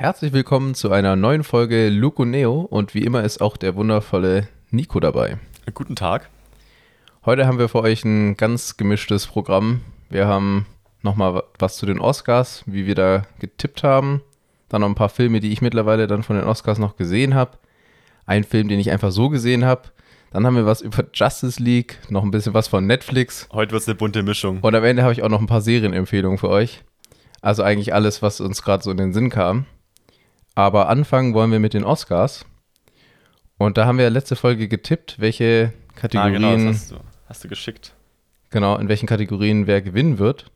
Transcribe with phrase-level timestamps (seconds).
[0.00, 4.48] Herzlich willkommen zu einer neuen Folge Luco Neo und wie immer ist auch der wundervolle
[4.70, 5.36] Nico dabei.
[5.74, 6.30] Guten Tag.
[7.26, 9.82] Heute haben wir für euch ein ganz gemischtes Programm.
[10.08, 10.64] Wir haben
[11.02, 14.22] nochmal was zu den Oscars, wie wir da getippt haben.
[14.70, 17.58] Dann noch ein paar Filme, die ich mittlerweile dann von den Oscars noch gesehen habe.
[18.24, 19.90] Ein Film, den ich einfach so gesehen habe.
[20.30, 23.50] Dann haben wir was über Justice League, noch ein bisschen was von Netflix.
[23.52, 24.60] Heute wird es eine bunte Mischung.
[24.62, 26.84] Und am Ende habe ich auch noch ein paar Serienempfehlungen für euch.
[27.42, 29.66] Also eigentlich alles, was uns gerade so in den Sinn kam.
[30.60, 32.44] Aber anfangen wollen wir mit den Oscars.
[33.56, 36.44] Und da haben wir letzte Folge getippt, welche Kategorien.
[36.44, 37.94] Ah, genau, hast du, hast du geschickt.
[38.50, 40.50] Genau, in welchen Kategorien wer gewinnen wird.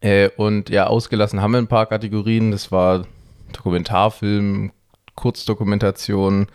[0.00, 2.50] Äh, und ja, ausgelassen haben wir ein paar Kategorien.
[2.50, 3.06] Das war
[3.52, 4.72] Dokumentarfilm,
[5.14, 6.48] Kurzdokumentation,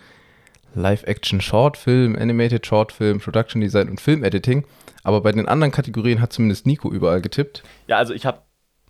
[0.76, 4.66] Live-Action-Shortfilm, Animated Shortfilm, Production Design und Filmediting.
[5.06, 7.64] Aber bei den anderen Kategorien hat zumindest Nico überall getippt.
[7.88, 8.42] Ja, also ich habe,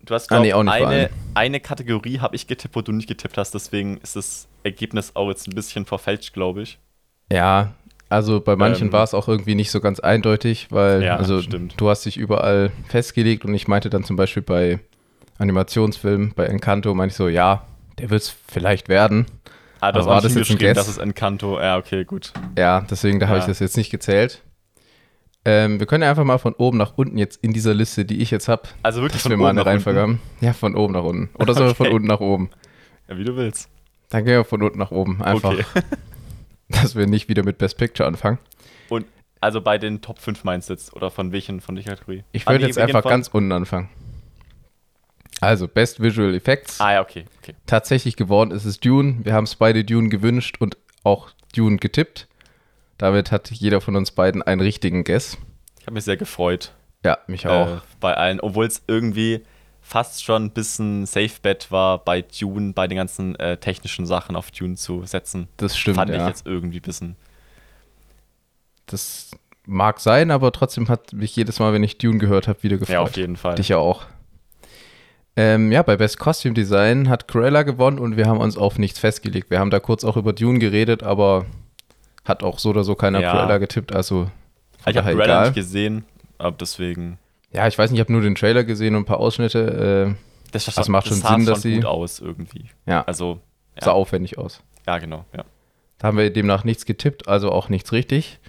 [0.08, 2.92] du hast Ah, glaub, nee, auch nicht eine, eine Kategorie habe ich getippt, wo du
[2.92, 3.54] nicht getippt hast.
[3.54, 6.80] Deswegen ist das Ergebnis auch jetzt ein bisschen verfälscht, glaube ich.
[7.32, 7.74] Ja,
[8.10, 11.42] also bei manchen Ähm, war es auch irgendwie nicht so ganz eindeutig, weil Ja, also
[11.42, 11.74] stimmt.
[11.78, 14.80] du hast dich überall festgelegt und ich meinte dann zum Beispiel bei
[15.38, 17.64] Animationsfilmen, bei Encanto, meinte ich so, ja,
[18.00, 19.26] der wird es vielleicht werden.
[19.80, 20.76] Ah, das war das jetzt ein Guess?
[20.76, 21.60] das ist Encanto.
[21.60, 22.34] Ja, okay, gut.
[22.58, 23.44] Ja, deswegen, da habe Ja.
[23.44, 24.42] ich das jetzt nicht gezählt.
[25.50, 28.22] Ähm, wir können ja einfach mal von oben nach unten jetzt in dieser Liste, die
[28.22, 29.70] ich jetzt habe, Also wirklich dass von wir mal eine nach unten.
[29.70, 30.22] Reihenfolge haben.
[30.42, 31.30] Ja, von oben nach unten.
[31.40, 31.96] Oder soll von Okay.
[31.96, 32.50] unten nach oben?
[33.08, 33.70] Ja, wie du willst.
[34.10, 35.22] Dann gehen wir von unten nach oben.
[35.22, 35.64] Einfach, Okay.
[36.70, 38.40] dass wir nicht wieder mit Best Picture anfangen.
[38.90, 39.06] Und
[39.40, 40.94] also bei den Top 5 meinst du jetzt?
[40.94, 42.24] Oder von welchen, von welcher Kategorie?
[42.34, 43.88] Ich Ah, würde nee, jetzt einfach von- ganz unten anfangen.
[45.40, 46.82] Also, Best Visual Effects.
[46.82, 47.26] Ah, ja, okay.
[47.42, 47.54] okay.
[47.68, 49.18] Tatsächlich geworden ist es Dune.
[49.24, 52.28] Wir haben es beide Dune gewünscht und auch Dune getippt.
[52.98, 55.38] Damit hat jeder von uns beiden einen richtigen Guess.
[55.80, 56.74] Ich habe mich sehr gefreut.
[57.06, 57.78] Ja, mich auch.
[57.78, 59.44] Äh, bei allen, obwohl es irgendwie
[59.82, 64.36] fast schon ein bisschen Safe Bet war, bei Dune, bei den ganzen äh, technischen Sachen
[64.36, 65.48] auf Dune zu setzen.
[65.58, 66.18] das stimmt, Fand ja.
[66.18, 67.16] ich jetzt irgendwie ein bisschen.
[68.88, 69.32] Das
[69.66, 72.94] mag sein, aber trotzdem hat mich jedes Mal, wenn ich Dune gehört habe, wieder gefreut.
[72.94, 73.56] Ja, auf jeden Fall.
[73.56, 74.06] Dich ja auch.
[75.38, 78.98] Ähm, ja, bei Best Costume Design hat Cruella gewonnen und wir haben uns auf nichts
[78.98, 79.52] festgelegt.
[79.52, 81.46] Wir haben da kurz auch über Dune geredet, aber
[82.28, 83.32] hat auch so oder so keiner Ja.
[83.32, 84.30] Cruella getippt, also
[84.86, 85.46] ich habe Cruella egal.
[85.46, 86.06] nicht gesehen,
[86.38, 87.18] aber deswegen.
[87.52, 90.16] Ja, ich weiß nicht, ich habe nur den Trailer gesehen und ein paar Ausschnitte.
[90.16, 90.16] Äh,
[90.52, 92.66] Das, Das macht schon sah Sinn, dass sie- gut aus irgendwie.
[92.86, 93.40] ja, Also,
[93.80, 94.62] sah ja, aufwendig aus.
[94.86, 95.26] ja genau.
[95.36, 95.44] Ja.
[95.98, 98.40] Da haben wir demnach nichts getippt, also auch nichts richtig.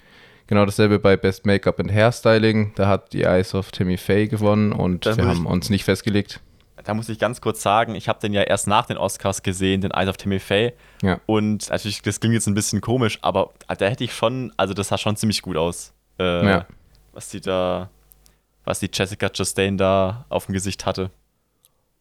[0.47, 2.71] Genau dasselbe bei Best Make-up and Hairstyling.
[2.75, 6.39] Da hat die Eyes of Timmy Faye gewonnen und Das wir haben uns nicht festgelegt.
[6.83, 9.81] Da muss ich ganz kurz sagen, ich habe den ja erst nach den Oscars gesehen,
[9.81, 10.73] den Eyes of Timmy Faye.
[11.01, 11.19] Ja.
[11.25, 14.87] Und natürlich, das klingt jetzt ein bisschen komisch, aber da hätte ich schon, also das
[14.89, 15.93] sah schon ziemlich gut aus.
[16.19, 16.65] Äh, Ja.
[17.11, 17.89] Was die da,
[18.65, 21.09] was die Jessica Chastain da auf dem Gesicht hatte.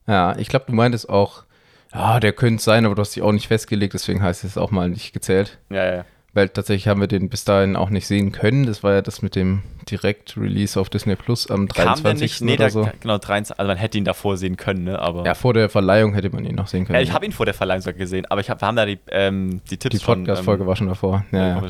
[0.07, 1.45] Ja, ich glaube, du meintest auch,
[1.93, 4.71] ja, der könnte sein, aber du hast dich auch nicht festgelegt, deswegen heißt es auch
[4.71, 5.59] mal nicht gezählt.
[5.71, 6.05] Ja, ja.
[6.35, 8.67] Weil tatsächlich haben wir den bis dahin auch nicht sehen können.
[8.67, 12.21] Das war ja das mit dem Direkt-Release auf Disney Plus am Kam der 23.
[12.21, 12.41] nicht?
[12.43, 12.91] Nee, oder der, so.
[13.01, 14.99] genau, 23, also man hätte ihn davor sehen können, ne?
[14.99, 15.25] Aber.
[15.25, 16.97] Ja, vor der Verleihung hätte man ihn noch sehen können.
[16.97, 18.85] Ja, ich habe ihn vor der Verleihung sogar gesehen, aber ich hab, wir haben da
[18.87, 20.67] die, ähm, die Tipps die Podcast-Folge schon.
[20.69, 21.25] war schon davor.
[21.33, 21.63] Ja, ja.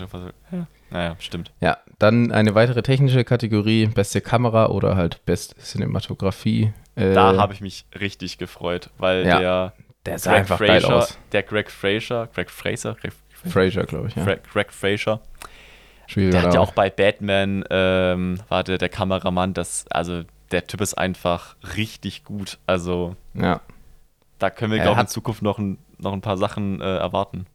[0.52, 0.66] ja.
[0.90, 1.52] Naja, stimmt.
[1.60, 6.72] ja, dann eine weitere technische Kategorie, beste Kamera oder halt beste Cinematografie.
[6.96, 9.72] Äh, Da habe ich mich richtig gefreut, weil Ja, der
[10.06, 11.18] der sah Greg einfach geil Fraser, aus.
[11.32, 13.12] der Greg Fraser, Greg Fraser, Greg,
[13.46, 14.16] Fraser, glaube ich.
[14.16, 14.24] Ja.
[14.24, 15.20] Greg, Greg Fraser,
[16.06, 20.66] Schwieriger der hat ja auch bei Batman, ähm, war der, der Kameramann, das, also der
[20.66, 22.58] Typ ist einfach richtig gut.
[22.66, 23.60] Also ja.
[24.38, 27.46] da können wir, glaube ich, in Zukunft noch ein, noch ein paar Sachen äh, erwarten.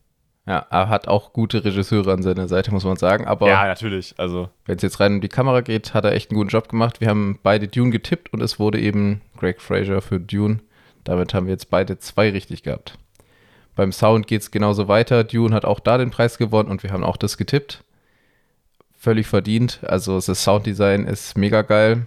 [0.45, 3.25] ja, er hat auch gute Regisseure an seiner Seite, muss man sagen.
[3.25, 4.13] Aber ja, natürlich.
[4.17, 6.69] Also wenn es jetzt rein um die Kamera geht, hat er echt einen guten Job
[6.69, 7.01] gemacht.
[7.01, 10.59] Wir haben beide Dune getippt und es wurde eben Greg Fraser für Dune.
[11.03, 12.97] Damit haben wir jetzt beide zwei richtig gehabt.
[13.75, 15.23] Beim Sound geht es genauso weiter.
[15.23, 17.83] Dune hat auch da den Preis gewonnen und wir haben auch das getippt.
[18.97, 19.79] Völlig verdient.
[19.83, 22.05] Also das Sounddesign ist mega geil.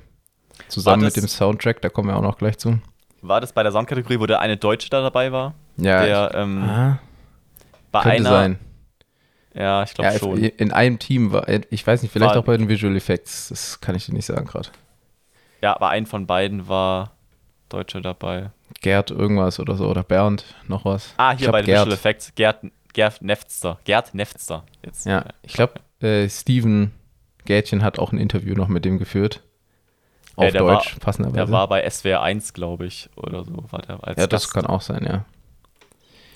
[0.69, 2.79] Zusammen War mit das- dem Soundtrack, da kommen wir auch noch gleich zu.
[3.23, 5.55] war das bei der Soundkategorie, wo der eine Deutsche da dabei war?
[5.79, 6.99] Ja, der ich, ähm, ah,
[7.91, 8.31] bei könnte einer.
[8.31, 8.59] sein.
[9.53, 10.39] Ja, ich glaube Ja, schon.
[10.39, 13.49] in einem Team war, ich weiß nicht, vielleicht War- auch bei den Visual Effects.
[13.49, 14.69] Das kann ich dir nicht sagen gerade.
[15.63, 17.16] Ja, aber ein von beiden war
[17.69, 18.51] Deutsche dabei.
[18.81, 21.15] Gerd irgendwas oder so oder Bernd noch was.
[21.17, 21.75] Ah, hier glaub, bei den.
[21.75, 22.35] Visual Effects.
[22.35, 23.79] Gerd, Gerd Nefster.
[23.85, 24.65] Gerd Nefster.
[24.85, 25.07] Jetzt.
[25.07, 26.93] Ja, ich glaube, äh, Steven
[27.45, 29.43] Gätchen hat auch ein Interview noch mit dem geführt.
[30.37, 31.37] Auf Ja, Deutsch, war- passenderweise.
[31.47, 33.53] Der war bei SWR 1, glaube ich, oder so.
[33.71, 34.55] War der als ja, das Gast.
[34.55, 35.25] kann auch sein, ja.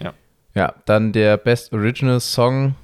[0.00, 0.14] Ja.
[0.54, 2.74] Ja, dann der Best Original Song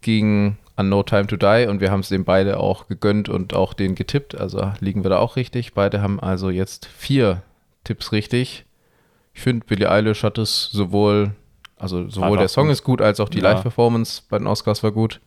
[0.00, 3.52] ging an No Time to Die und wir haben es dem beide auch gegönnt und
[3.54, 4.34] auch den getippt.
[4.40, 5.74] Also liegen wir da auch richtig.
[5.74, 7.42] Beide haben also jetzt vier
[7.90, 8.64] Tipps richtig.
[9.34, 11.32] Ich finde, Billie Eilish hat es sowohl
[11.76, 12.72] Also sowohl der Song gut.
[12.72, 13.50] ist gut, als auch die Ja.
[13.50, 15.20] Live-Performance bei den Oscars war gut.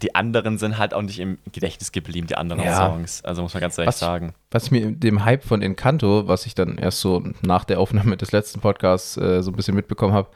[0.00, 2.76] Die anderen sind halt auch nicht im Gedächtnis geblieben, die anderen Ja.
[2.76, 3.24] Songs.
[3.24, 4.32] Also muss man ganz ehrlich Was- sagen.
[4.52, 8.30] Was mir dem Hype von Encanto, was ich dann erst so nach der Aufnahme des
[8.32, 10.28] letzten Podcasts äh, so ein bisschen mitbekommen habe,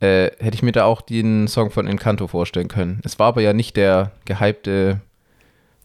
[0.00, 3.00] äh, hätte ich mir da auch den Song von Encanto vorstellen können.
[3.04, 5.00] Es war aber ja nicht der gehypte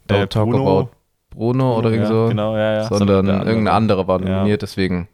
[0.07, 0.79] Don't Äh, Talk Bruno.
[0.79, 0.91] About
[1.33, 2.83] Bruno oder irgendwie ja, so, Genau, ja, ja.
[2.85, 4.29] sondern der irgendein anderer war Ja.
[4.37, 5.07] nominiert, deswegen,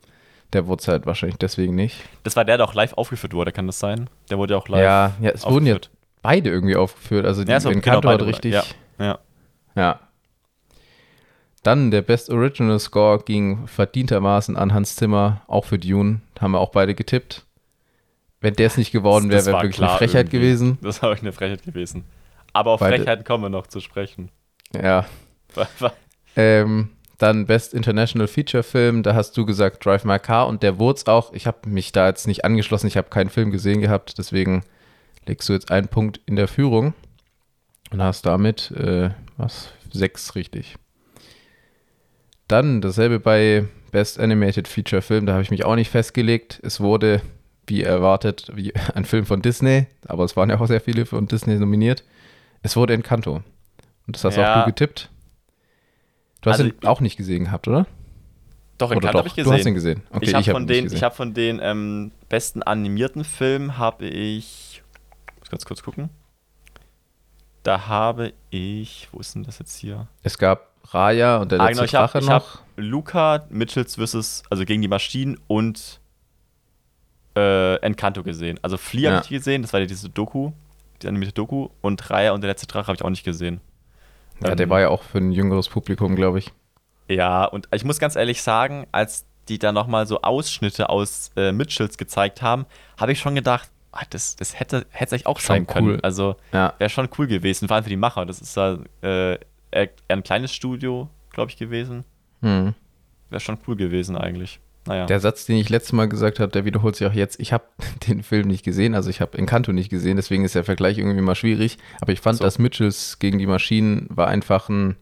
[0.54, 1.98] der wurde es halt wahrscheinlich deswegen nicht.
[2.24, 4.10] Das war der, der auch live aufgeführt wurde, kann das sein?
[4.30, 5.78] Der wurde ja auch live ja, ja, es wurden ja
[6.22, 8.66] beide irgendwie aufgeführt, also die Ja, so, genau, hat beide richtig, wurden-
[9.00, 9.20] Ja.
[9.76, 10.00] Ja.
[11.64, 16.22] Dann der Best Original Score ging verdientermaßen an Hans Zimmer, auch für Dune.
[16.40, 17.46] Haben wir auch beide getippt.
[18.40, 20.38] Wenn der es nicht geworden wäre, wäre wirklich klar eine Frechheit irgendwie.
[20.38, 20.78] gewesen.
[20.82, 22.06] Das war wirklich eine Frechheit gewesen.
[22.54, 24.30] Aber auf Beide- Frechheiten kommen wir noch zu sprechen.
[24.74, 25.06] Ja.
[26.40, 30.80] Ähm, dann Best International Feature Film, da hast du gesagt Drive My Car und der
[30.80, 31.34] wurde es auch.
[31.34, 34.64] Ich habe mich da jetzt nicht angeschlossen, ich habe keinen Film gesehen gehabt, deswegen
[35.26, 36.94] legst du jetzt einen Punkt in der Führung
[37.92, 40.76] und hast damit, äh, was, sechs richtig.
[42.48, 46.60] Dann dasselbe bei Best Animated Feature Film, da habe ich mich auch nicht festgelegt.
[46.64, 47.22] Es wurde,
[47.68, 51.28] wie erwartet, wie ein Film von Disney, aber es waren ja auch sehr viele von
[51.28, 52.04] Disney nominiert.
[52.64, 53.44] Es wurde Encanto.
[54.08, 54.54] Und das hast Ja.
[54.54, 55.10] auch du getippt.
[56.42, 57.86] Du hast Also ihn auch nicht gesehen gehabt, oder?
[58.78, 59.68] Doch, Encanto habe ich Du hast gesehen.
[59.68, 60.04] ihn gesehen.
[60.10, 60.98] Okay, ich habe hab von, den, gesehen.
[60.98, 64.82] ich hab von den ähm, besten animierten Filmen habe ich.
[65.36, 66.10] Ich muss ganz kurz gucken.
[67.64, 69.10] Da habe ich.
[69.12, 70.08] Wo ist denn das jetzt hier?
[70.24, 72.62] es gab Raya und der Ah, letzte genau, ich Drache ich hab noch.
[72.78, 74.44] Luca Mitchells vs.
[74.50, 76.00] also gegen die Maschinen und
[77.36, 78.60] äh, Encanto gesehen.
[78.64, 79.16] Also Flea Ja.
[79.18, 80.52] habe ich gesehen, das war ja diese Doku,
[81.02, 81.68] die animierte Doku.
[81.82, 83.60] Und Raya und der letzte Drache habe ich auch nicht gesehen.
[84.44, 86.52] Ja, der Ähm, war ja auch für ein jüngeres Publikum, glaube ich.
[87.08, 91.52] Ja, und ich muss ganz ehrlich sagen, als die da nochmal so Ausschnitte aus äh,
[91.52, 92.66] Mitchells gezeigt haben,
[92.98, 95.88] habe ich schon gedacht, ah, das, das hätte es eigentlich auch Schon sein können.
[95.88, 96.00] cool.
[96.04, 98.26] Also Ja, wäre schon cool gewesen, vor allem für die Macher.
[98.28, 99.40] Das ist da äh,
[99.72, 102.06] eher ein kleines Studio, glaube ich, gewesen.
[102.42, 102.76] hm.
[103.32, 104.60] Wäre schon cool gewesen eigentlich.
[104.90, 105.06] Naja.
[105.06, 107.40] Der Satz, den ich letztes Mal gesagt habe, der wiederholt sich auch jetzt.
[107.40, 107.66] Ich habe
[108.08, 111.22] den Film nicht gesehen, also ich habe Encanto nicht gesehen, deswegen ist der Vergleich irgendwie
[111.22, 111.78] mal schwierig.
[112.02, 112.44] Aber ich fand, So.
[112.44, 114.96] dass Mitchells gegen die Maschinen war einfach ein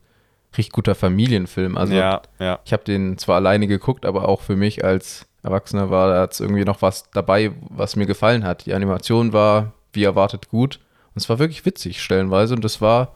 [0.58, 1.78] richtig guter Familienfilm.
[1.78, 2.60] Also ja, ja.
[2.66, 6.42] ich habe den zwar alleine geguckt, aber auch für mich als Erwachsener war da jetzt
[6.42, 8.66] irgendwie noch was dabei, was mir gefallen hat.
[8.66, 10.82] Die Animation war wie erwartet gut
[11.16, 13.16] und es war wirklich witzig stellenweise und das war,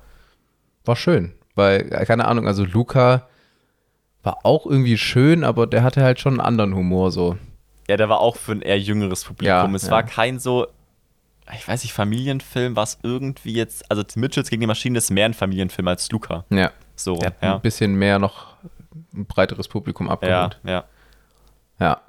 [0.86, 1.34] war schön.
[1.56, 3.28] Weil, äh, keine Ahnung, also Luca
[4.24, 7.38] war auch irgendwie schön, aber der hatte halt schon einen anderen Humor so.
[7.90, 9.48] Ja, der war auch für ein eher jüngeres Publikum.
[9.48, 9.92] Ja, es ja.
[9.92, 10.68] war kein so,
[11.54, 15.34] ich weiß nicht, Familienfilm, was irgendwie jetzt, also Mitchells gegen die Maschinen ist mehr ein
[15.34, 16.46] Familienfilm als Luca.
[16.50, 17.56] Ja, So, der ja.
[17.56, 18.56] ein bisschen mehr noch
[19.14, 20.60] ein breiteres Publikum Ja, abgeholt.
[20.64, 20.84] ja.
[21.80, 22.02] Ja.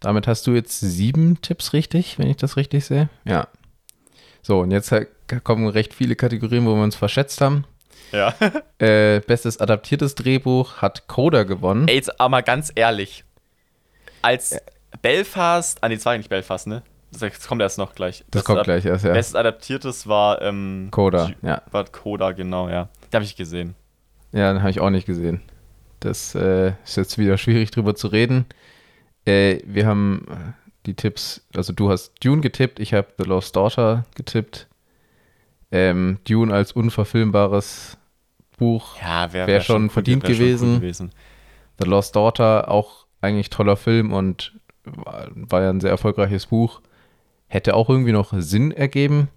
[0.00, 3.08] Damit hast du jetzt sieben Tipps richtig, wenn ich das richtig sehe.
[3.24, 3.48] Ja.
[4.42, 5.06] So, und jetzt äh,
[5.42, 7.64] kommen recht viele Kategorien, wo wir uns verschätzt haben.
[8.12, 8.34] Ja.
[8.78, 11.88] Äh, bestes adaptiertes Drehbuch hat Coda gewonnen.
[11.88, 13.24] Ey, jetzt aber ganz ehrlich.
[14.20, 14.58] Als
[15.00, 16.82] Belfast, ah nee, das war nicht Belfast, ne?
[17.10, 18.22] Das, das kommt erst noch gleich.
[18.30, 19.12] das kommt Ad- gleich erst, ja.
[19.14, 21.62] Bestes Adaptiertes war ähm, Coda, ja.
[21.70, 22.88] War Coda, genau, ja.
[23.10, 23.74] Den habe ich gesehen.
[24.32, 25.40] Ja, den habe ich auch nicht gesehen.
[26.00, 28.44] Das äh, ist jetzt wieder schwierig drüber zu reden.
[29.24, 30.54] Äh, wir haben
[30.84, 34.68] die Tipps, also du hast Dune getippt, ich habe The Lost Daughter getippt.
[35.72, 37.98] Ähm, Dune als unverfilmbares
[38.56, 38.96] Buch.
[39.00, 40.68] Ja, wäre Wär schon verdient wär schon gewesen.
[40.70, 41.10] Cool gewesen.
[41.78, 46.80] The Lost Daughter, auch eigentlich toller Film und war, ja ein sehr erfolgreiches Buch.
[47.48, 49.28] Hätte auch irgendwie noch Sinn ergeben.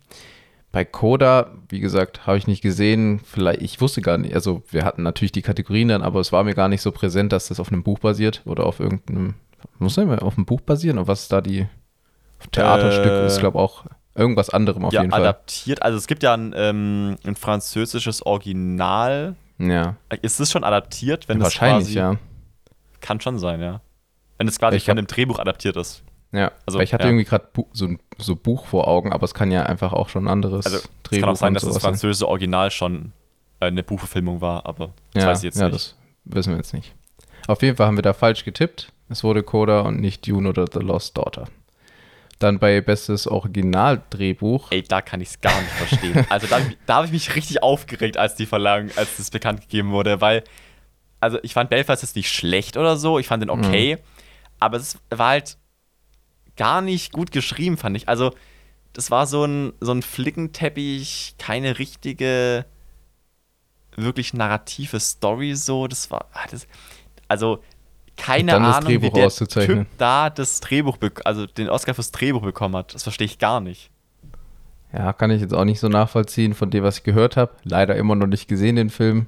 [0.71, 3.19] Bei Coda, wie gesagt, habe ich nicht gesehen.
[3.23, 6.43] Vielleicht, ich wusste gar nicht, also wir hatten natürlich die Kategorien dann, aber es war
[6.43, 9.33] mir gar nicht so präsent, dass das auf einem Buch basiert oder auf irgendeinem,
[9.79, 11.65] muss ja immer auf einem Buch basieren, auf was ist da die
[12.51, 13.85] Theaterstück Äh, ist, glaube auch
[14.19, 15.21] irgendwas anderem auf ja, jeden Fall.
[15.21, 15.81] adaptiert.
[15.81, 19.35] Also es gibt ja ein, ähm, ein französisches Original.
[19.57, 21.27] Ja, Ist es schon adaptiert?
[21.27, 22.15] Wenn es wahrscheinlich, ja.
[23.01, 23.81] Kann schon sein, ja.
[24.37, 26.03] Wenn es quasi Ich von hab- dem Drehbuch adaptiert ist.
[26.31, 27.09] Ja, Also, weil ich hatte ja.
[27.09, 30.25] irgendwie gerade so ein so Buch vor Augen, aber es kann ja einfach auch schon
[30.25, 31.81] ein anderes Also es Drehbuch kann auch sein, dass das sein.
[31.81, 33.13] französische Original schon
[33.59, 35.75] äh, eine Buchverfilmung war, aber das ja, weiß ich jetzt ja, nicht.
[35.75, 35.95] das
[36.25, 36.93] wissen wir jetzt nicht.
[37.47, 38.91] Auf jeden Fall haben wir da falsch getippt.
[39.09, 41.45] Es wurde Coda und nicht Dune oder The Lost Daughter.
[42.39, 44.71] Dann bei bestes Originaldrehbuch.
[44.71, 46.25] Ey, da kann ich es gar nicht verstehen.
[46.29, 49.91] Also da, da habe ich mich richtig aufgeregt, als die Verlangen, als das bekannt gegeben
[49.91, 50.43] wurde, weil,
[51.19, 54.01] also ich fand Belfast jetzt nicht schlecht oder so, ich fand den okay, Mhm.
[54.59, 55.57] aber es war halt
[56.55, 58.07] gar nicht gut geschrieben, fand ich.
[58.07, 58.33] Also
[58.93, 62.65] das war so ein, so ein Flickenteppich, keine richtige,
[63.95, 65.87] wirklich narrative Story so.
[65.87, 66.67] Das war, ah, das,
[67.27, 67.61] also
[68.19, 69.29] keine Ahnung, wie der.
[69.29, 72.93] Typ da das Drehbuch, also den Oscar fürs Drehbuch bekommen hat.
[72.93, 73.91] Das verstehe ich gar nicht.
[74.93, 77.51] Ja, kann ich jetzt auch nicht so nachvollziehen von dem, was ich gehört habe.
[77.63, 79.27] Leider immer noch nicht gesehen, den Film.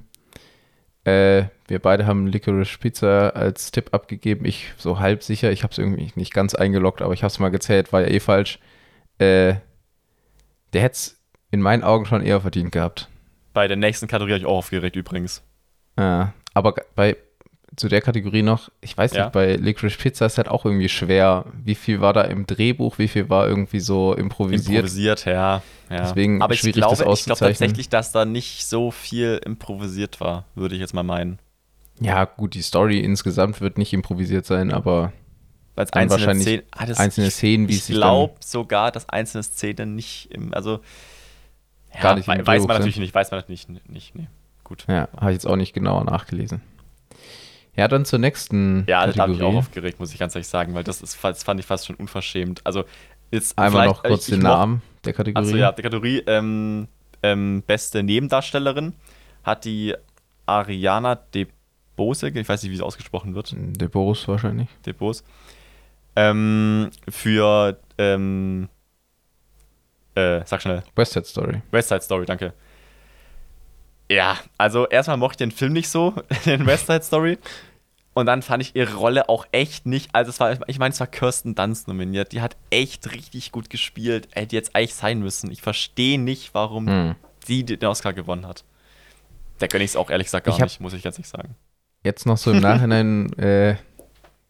[1.04, 4.46] Äh, wir beide haben Licorice Pizza als Tipp abgegeben.
[4.46, 5.52] Ich so halb sicher.
[5.52, 8.08] Ich habe es irgendwie nicht ganz eingeloggt, aber ich habe es mal gezählt, war ja
[8.08, 8.60] eh falsch.
[9.18, 9.56] Äh,
[10.74, 11.22] der hätte es
[11.52, 13.10] in meinen Augen schon eher verdient gehabt.
[13.54, 15.44] Bei der nächsten Kategorie habe ich auch aufgeregt übrigens.
[15.98, 17.18] Ja, aber bei
[17.75, 19.24] zu der Kategorie noch, ich weiß Ja.
[19.24, 21.46] nicht, bei Licorice Pizza ist halt auch irgendwie schwer.
[21.63, 24.68] Wie viel war da im Drehbuch, wie viel war irgendwie so improvisiert?
[24.80, 25.62] Improvisiert, ja.
[25.90, 25.98] ja.
[26.01, 30.20] Deswegen Aber ich schwierig, glaube, das ich glaube tatsächlich, dass da nicht so viel improvisiert
[30.20, 31.40] war, würde ich jetzt mal meinen.
[32.00, 35.13] Ja, gut, die Story insgesamt wird nicht improvisiert sein, aber
[35.75, 37.96] Weil es Dann einzelne wahrscheinlich Szenen, ah, das, einzelne ich, Szenen, wie es ich sich
[37.96, 40.80] glaube sogar, dass einzelne Szenen nicht im, also
[41.94, 42.68] ja, Gar nicht weiß Drehbuch man sind.
[42.70, 44.28] natürlich nicht, weiß man natürlich nicht, nicht nee.
[44.63, 44.86] Gut.
[44.88, 46.62] Ja, habe ich jetzt auch nicht genauer nachgelesen.
[47.75, 49.44] Ja, dann zur nächsten Ja, da habe ich Kategorie.
[49.44, 51.96] auch aufgeregt, muss ich ganz ehrlich sagen, weil das ist, das fand ich fast schon
[51.96, 52.62] unverschämt.
[52.66, 52.84] Also
[53.32, 55.46] jetzt Einmal noch kurz ich- ich den Namen der Kategorie.
[55.46, 56.88] Achso, ja, die Kategorie ähm,
[57.24, 58.94] ähm, beste Nebendarstellerin
[59.44, 59.96] hat die
[60.46, 64.68] Ariana DeBose, ich weiß nicht, wie sie ausgesprochen wird, Der Boris wahrscheinlich.
[64.86, 65.24] DeBose,
[66.16, 68.68] ähm, für, ähm,
[70.16, 71.62] äh, sag schnell, West Side Story.
[71.72, 72.54] West Side Story, danke.
[74.13, 76.13] Ja, also erstmal mochte ich den Film nicht so,
[76.46, 77.38] den West Side Story.
[78.13, 80.10] Und dann fand ich ihre Rolle auch echt nicht.
[80.13, 82.34] Also, es war, ich meine, es war Kirsten Dunst nominiert.
[82.34, 84.27] Die hat echt richtig gut gespielt.
[84.34, 85.50] Hätte jetzt eigentlich sein müssen.
[85.50, 87.15] Ich verstehe nicht, warum Hm.
[87.46, 88.65] sie den Oscar gewonnen hat.
[89.62, 91.30] Der gönne ich es auch ehrlich gesagt gar Ich hab- nicht, muss ich ganz ehrlich
[91.30, 91.56] sagen.
[92.03, 93.75] Jetzt noch so im Nachhinein, äh,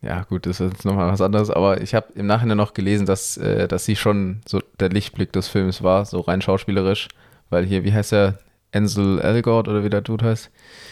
[0.01, 3.06] ja gut, das ist jetzt nochmal was anderes, aber ich habe im Nachhinein noch gelesen,
[3.06, 7.10] dass, äh, dass sie schon so der Lichtblick des Films war, so rein schauspielerisch,
[7.51, 8.39] weil hier, wie heißt der,
[8.74, 10.50] Ansel Elgort oder wie der Dude heißt,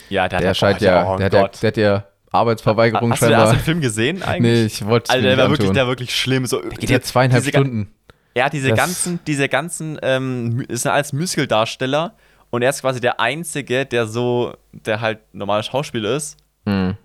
[0.09, 1.62] Ja, der, der hat scheint ja, oh der, hat ja, Gott.
[1.63, 3.53] der hat ja Arbeitsverweigerung hast, du, hast du scheinbar.
[3.53, 4.41] den Film gesehen eigentlich?
[4.59, 6.45] Nee, ich wollte mir der nicht war wirklich, der war wirklich schlimm.
[6.45, 7.91] So, Der geht ja zweieinhalb diese Stunden.
[8.36, 12.15] Ja, diese Das- ganzen, diese ganzen, ähm, ist als Muskeldarsteller
[12.51, 16.38] und er ist quasi der Einzige, der so, der halt normal Schauspieler ist.
[16.65, 16.95] Hm.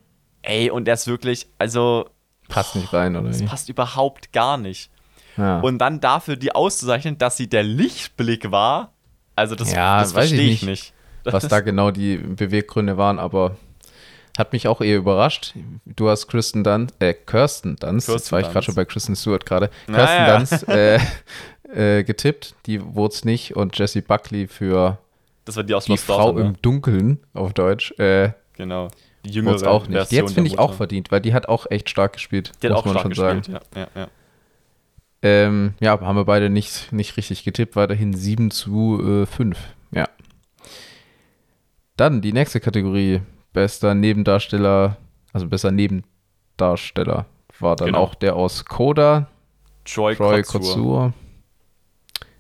[0.43, 2.09] Ey, und der ist wirklich, also,
[2.49, 3.47] Passt nicht rein, oder das wie?
[3.47, 4.91] passt überhaupt gar nicht.
[5.39, 5.61] Ja.
[5.61, 8.93] Und dann dafür die auszuzeichnen, dass sie der Lichtblick war,
[9.37, 10.67] also das, Ja, das verstehe ich nicht.
[10.67, 10.93] nicht.
[11.25, 13.57] was da genau die Beweggründe waren, aber
[14.37, 15.55] hat mich auch eher überrascht.
[15.87, 18.67] Du hast Kristen Dunst, äh, Kirsten Dunst, jetzt Kirsten war ich gerade Dunst.
[18.67, 20.37] schon bei Kristen Stewart gerade, Kirsten ja.
[20.37, 20.69] Dunst
[21.75, 24.99] äh, äh, getippt, die wurde es nicht und Jessie Buckley für
[25.45, 26.47] Das war die aus die Frau Daughter, ne?
[26.51, 28.89] im Dunkeln auf Deutsch, äh, Genau.
[29.25, 29.89] Die jüngere auch nicht.
[29.89, 32.67] Die Version jetzt finde ich auch verdient, weil die hat auch echt stark gespielt, Die
[32.67, 33.67] hat muss auch man stark schon gespielt, sagen.
[33.75, 34.09] ja, ja, ja.
[35.25, 39.59] Ähm, ja, haben wir beide nicht, nicht richtig getippt, weiterhin 7 zu äh, 5.
[39.93, 40.07] Ja.
[41.97, 44.97] Dann die nächste Kategorie, bester Nebendarsteller,
[45.33, 47.27] also bester Nebendarsteller,
[47.59, 48.01] war dann Genau.
[48.01, 49.29] auch der aus Coda,
[49.85, 51.13] Troy, Troy Kotsur.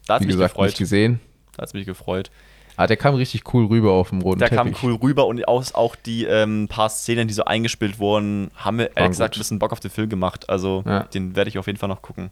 [0.07, 0.67] Da hat Wie mich gesagt, gefreut.
[0.67, 1.21] nicht gesehen.
[1.57, 2.31] Da hat mich gefreut.
[2.77, 4.75] Ah, der kam richtig cool rüber auf dem roten Der Teppich.
[4.75, 8.77] kam cool rüber und auch, auch die ähm, paar Szenen, die so eingespielt wurden, haben
[8.77, 10.51] mir ehrlich gesagt ein bisschen Bock auf den Film gemacht.
[10.51, 11.05] Also Ja.
[11.05, 12.31] den werde ich auf jeden Fall noch gucken.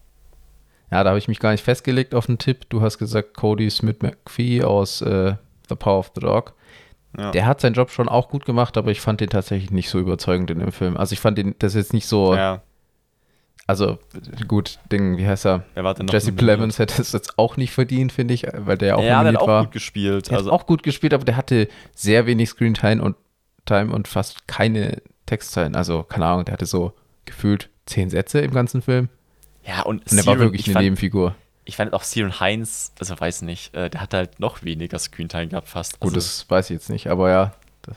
[0.92, 2.68] Ja, da habe ich mich gar nicht festgelegt auf den Tipp.
[2.68, 5.34] Du hast gesagt, Cody Smith McPhee aus äh,
[5.70, 6.52] The Power of the Dog.
[7.18, 7.30] Ja.
[7.30, 9.99] Der hat seinen Job schon auch gut gemacht, aber ich fand den tatsächlich nicht so
[9.99, 10.96] überzeugend in dem Film.
[10.99, 12.61] Also ich fand den, das jetzt nicht so, ja.
[13.66, 13.99] also
[14.49, 15.64] gut, Ding, wie heißt er?
[15.76, 16.32] Noch Jesse?
[16.32, 19.32] Plemons hätte es jetzt auch nicht verdient, finde ich, weil der ja auch Ja, der
[19.32, 19.64] hat auch war.
[19.64, 20.30] gut gespielt.
[20.30, 23.16] Der Also, hat auch gut gespielt, aber der hatte sehr wenig Screentime und
[23.64, 25.75] Time und fast keine Textzeilen.
[25.76, 26.92] Also, keine Ahnung, der hatte so
[27.25, 29.08] gefühlt zehn Sätze im ganzen Film.
[29.64, 31.35] Ja, und, Und der war wirklich ich eine fand, Nebenfigur.
[31.64, 35.49] ich fand auch Siren Heinz, also weiß nicht, äh, der hat halt noch weniger Screentime
[35.49, 36.00] gehabt fast.
[36.00, 37.54] Gut, also, das weiß ich jetzt nicht, aber ja.
[37.87, 37.92] ah,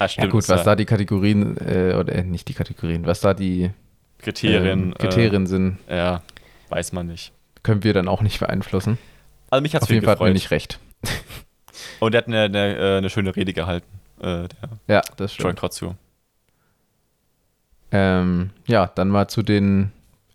[0.00, 3.20] Ja stimmt, gut, das was da die Kategorien, äh, oder äh, nicht die Kategorien, was
[3.20, 3.70] da die
[4.18, 6.22] Kriterien, ähm, Kriterien sind, Äh, ja,
[6.70, 7.32] weiß man nicht.
[7.62, 8.98] können wir dann auch nicht beeinflussen.
[9.50, 10.34] Also mich hat es Auf jeden Fall hat mir gefreut.
[10.34, 10.80] nicht recht.
[12.00, 13.86] Und der hat eine, eine, äh, eine schöne Rede gehalten,
[14.20, 14.48] äh,
[14.88, 15.58] Ja, das stimmt.
[15.60, 15.96] Kotsur.
[17.90, 19.92] Ähm, ja, dann mal zu den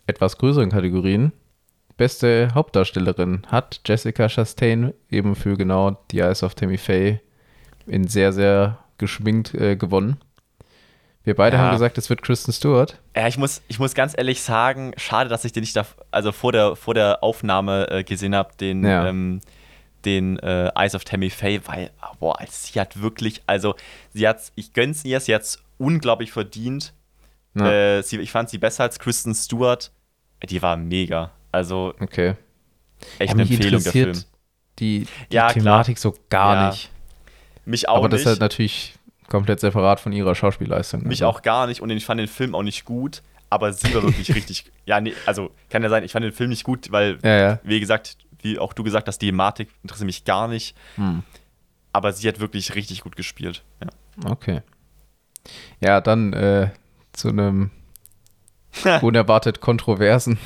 [0.07, 1.31] etwas größeren Kategorien.
[1.97, 7.19] Beste Hauptdarstellerin hat Jessica Chastain eben für genau The Eyes of Tammy Faye
[7.85, 10.17] in sehr, sehr geschminkt äh, gewonnen.
[11.23, 11.63] Wir beide Ja.
[11.63, 12.99] haben gesagt, es wird Kristen Stewart.
[13.15, 16.31] Ja, ich muss, ich muss ganz ehrlich sagen, schade, dass ich den nicht da, also
[16.31, 19.07] vor der, vor der Aufnahme äh, gesehen habe, den, Ja.
[19.07, 19.39] ähm,
[20.03, 23.75] den äh, Eyes of Tammy Faye, weil, boah, sie hat wirklich, also
[24.13, 26.93] sie hat, ich gönn's ihr, sie hat's unglaublich verdient.
[27.55, 29.91] Ja, Äh, sie, ich fand sie besser als Kristen Stewart.
[30.49, 31.31] Die war mega.
[31.51, 32.35] Also okay.
[33.19, 34.13] echt Ja, eine Empfehlung der Film.
[34.79, 35.53] die, die Ja, klar.
[35.53, 36.89] Thematik so gar nicht.
[37.65, 38.25] Mich auch Aber das nicht.
[38.25, 38.95] ist halt natürlich
[39.27, 41.03] komplett separat von ihrer Schauspielleistung.
[41.03, 41.27] Mich also.
[41.37, 44.33] auch gar nicht und ich fand den Film auch nicht gut, aber sie war wirklich
[44.35, 44.65] richtig.
[44.85, 47.59] Ja, nee, also kann ja sein, ich fand den Film nicht gut, weil, Ja, ja.
[47.63, 50.75] wie gesagt, wie auch du gesagt hast, die Thematik interessiert mich gar nicht.
[50.95, 51.23] Hm.
[51.93, 53.63] Aber sie hat wirklich richtig gut gespielt.
[53.81, 54.29] Ja.
[54.31, 54.61] Okay.
[55.79, 56.69] Ja, dann äh,
[57.13, 57.71] zu einem
[59.01, 60.37] unerwartet kontroversen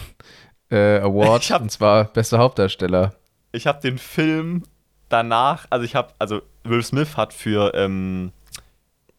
[0.69, 3.13] äh, Award, hab- und zwar bester Hauptdarsteller.
[3.51, 4.63] Ich habe den Film
[5.09, 8.31] danach, also ich habe, also Will Smith hat für ähm,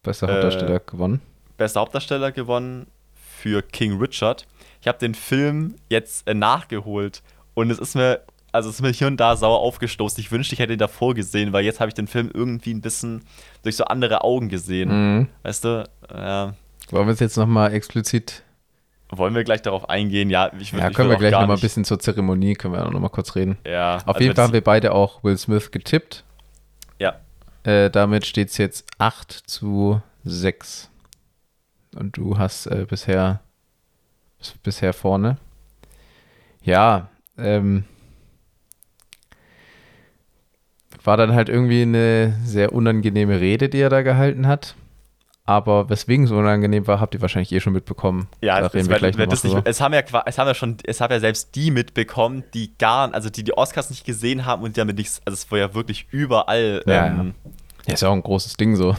[0.02, 1.20] Bester Äh, Hauptdarsteller gewonnen.
[1.56, 4.46] bester Hauptdarsteller gewonnen für King Richard.
[4.80, 7.22] Ich habe den Film jetzt äh, nachgeholt
[7.54, 8.20] und es ist mir,
[8.52, 10.20] also es ist mir hier und da sauer aufgestoßen.
[10.20, 12.80] Ich wünschte, ich hätte ihn davor gesehen, weil jetzt habe ich den Film irgendwie ein
[12.82, 13.24] bisschen
[13.62, 14.90] durch so andere Augen gesehen.
[15.20, 15.28] Mhm.
[15.42, 15.88] Weißt du?
[16.12, 16.54] Ja.
[16.90, 18.42] Wollen wir es jetzt nochmal explizit
[19.10, 20.28] wollen wir gleich darauf eingehen?
[20.28, 22.86] Ja, ich würde Ja, können würd wir gleich nochmal ein bisschen zur Zeremonie, können wir
[22.86, 23.56] auch nochmal kurz reden.
[23.66, 26.24] Ja, Auf also jeden Fall haben wir beide auch Will Smith getippt.
[26.98, 27.16] Ja,
[27.64, 30.90] Äh, damit steht es jetzt 8 zu 6.
[31.96, 33.40] Und du hast äh, bisher,
[34.62, 35.38] bisher vorne.
[36.62, 37.84] Ja, ähm,
[41.02, 44.74] war dann halt irgendwie eine sehr unangenehme Rede, die er da gehalten hat.
[45.48, 48.28] Aber weswegen es unangenehm war, habt ihr wahrscheinlich eh schon mitbekommen.
[48.42, 49.66] Ja, da es, reden wir gleich das nicht, drüber.
[49.66, 53.14] es haben ja es haben ja schon, es haben ja selbst die mitbekommen, die gar,
[53.14, 55.72] also die die Oscars nicht gesehen haben und die damit nichts, also es war ja
[55.72, 56.82] wirklich überall.
[56.84, 57.34] Ja, ähm,
[57.86, 58.94] Ja, ist ja auch ein großes Ding so.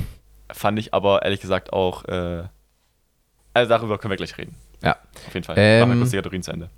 [0.52, 2.46] Fand ich aber ehrlich gesagt auch, äh,
[3.54, 4.56] also darüber können wir gleich reden.
[4.82, 4.98] Ja.
[5.28, 5.56] Auf jeden Fall.
[5.56, 6.70] Ähm, Machen wir kurz die Kategorien zu Ende.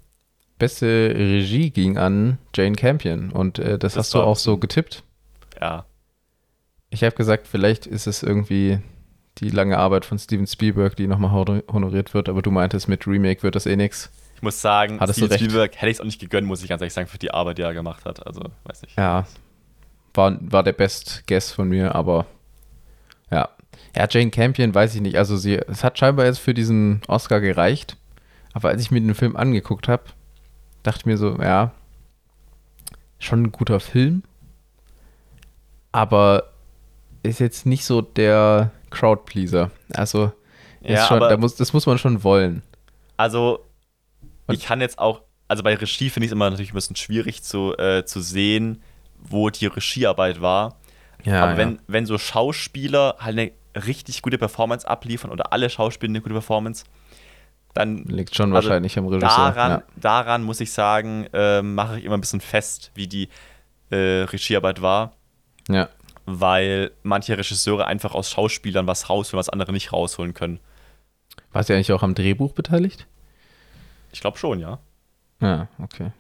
[0.59, 5.03] Beste Regie ging an Jane Campion und äh, das, Das hast du auch so getippt.
[5.61, 5.85] Ja.
[6.89, 8.79] Ich habe gesagt, vielleicht ist es irgendwie
[9.37, 11.31] die lange Arbeit von Steven Spielberg, die nochmal
[11.71, 14.11] honoriert wird, aber du meintest, mit Remake wird das eh nix.
[14.35, 15.37] Ich muss sagen, Hattest Steven.
[15.37, 17.57] Spielberg hätte ich es auch nicht gegönnt, muss ich ganz ehrlich sagen, für die Arbeit,
[17.57, 18.25] die er gemacht hat.
[18.25, 18.97] Also, weiß nicht.
[18.97, 19.25] Ja,
[20.13, 22.25] war, war der Best Guess von mir, aber
[23.29, 23.49] ja.
[23.95, 25.17] Ja, Jane Campion weiß ich nicht.
[25.17, 27.97] Also sie, es hat scheinbar jetzt für diesen Oscar gereicht,
[28.53, 30.03] aber als ich mir den Film angeguckt habe,
[30.83, 31.71] dachte ich mir so, ja,
[33.19, 34.23] schon ein guter Film,
[35.91, 36.51] aber
[37.23, 39.71] ist jetzt nicht so der Crowdpleaser.
[39.93, 40.31] Also
[40.81, 42.61] Ja, schon, aber- da muss, das muss man schon wollen.
[43.17, 43.65] Also,
[44.47, 46.95] Und- ich kann jetzt auch, also bei Regie finde ich es immer natürlich ein bisschen
[46.95, 48.81] schwierig zu, äh, zu sehen,
[49.19, 50.77] wo die Regiearbeit war.
[51.23, 53.51] Ja, Aber wenn, wenn so Schauspieler halt eine
[53.85, 56.83] richtig gute Performance abliefern oder alle Schauspieler eine gute Performance,
[57.73, 59.29] dann liegt schon also wahrscheinlich am Regisseur.
[59.29, 59.83] daran, ja.
[59.95, 63.29] daran muss ich sagen, ähm, mache ich immer ein bisschen fest, wie die
[63.91, 65.13] äh, Regiearbeit war,
[65.69, 65.89] ja.
[66.25, 70.59] Weil manche Regisseure einfach aus Schauspielern was rausholen, was andere nicht rausholen können.
[71.51, 73.07] War sie eigentlich auch am Drehbuch beteiligt?
[74.11, 74.79] Ich glaube schon, ja.
[75.41, 76.11] Ja, okay.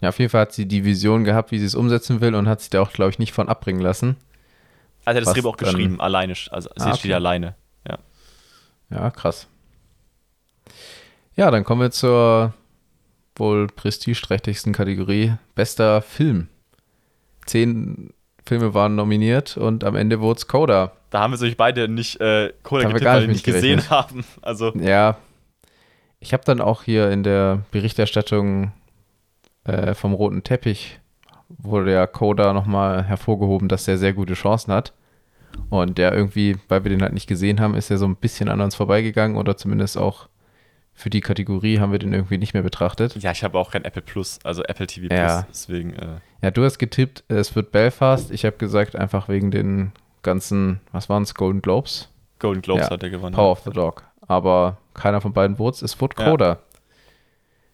[0.00, 2.48] Ja, auf jeden Fall hat sie die Vision gehabt, wie sie es umsetzen will und
[2.48, 4.16] hat sich da auch, glaube ich, nicht von abbringen lassen.
[5.04, 6.34] Also hat das Drehbuch auch geschrieben, alleine.
[6.50, 7.14] Also sie Ah, steht okay.
[7.14, 7.54] alleine.
[7.88, 7.98] Ja.
[8.90, 9.48] Ja, krass.
[11.34, 12.54] Ja, dann kommen wir zur
[13.36, 15.34] wohl prestigeträchtigsten Kategorie.
[15.54, 16.48] Bester Film.
[17.46, 18.12] Zehn
[18.48, 20.92] Filme waren nominiert und am Ende wurde es Coda.
[21.10, 24.24] Da haben wir sich beide nicht äh, wir getippt, weil wir nicht gesehen haben.
[24.42, 25.18] Also, Ja,
[26.20, 28.72] ich habe dann auch hier in der Berichterstattung
[29.64, 30.98] äh, vom roten Teppich
[31.48, 34.92] wurde ja Coda nochmal hervorgehoben, dass er sehr gute Chancen hat.
[35.70, 38.48] Und der irgendwie, weil wir den halt nicht gesehen haben, ist er so ein bisschen
[38.48, 40.28] an uns vorbeigegangen oder zumindest auch
[40.94, 43.14] für die Kategorie haben wir den irgendwie nicht mehr betrachtet.
[43.16, 45.42] ja, ich habe auch kein Apple Plus, also Apple TV Ja.
[45.42, 45.46] Plus.
[45.68, 48.30] Deswegen, äh, Ja, du hast getippt, es wird Belfast.
[48.30, 52.08] Ich habe gesagt, einfach wegen den ganzen, was waren es, Golden Globes?
[52.38, 53.34] Golden Globes Ja, hat er gewonnen.
[53.34, 54.04] Power of the Dog.
[54.26, 56.00] Aber keiner von beiden wurde es.
[56.00, 56.30] Wurde Ja.
[56.30, 56.58] Coda.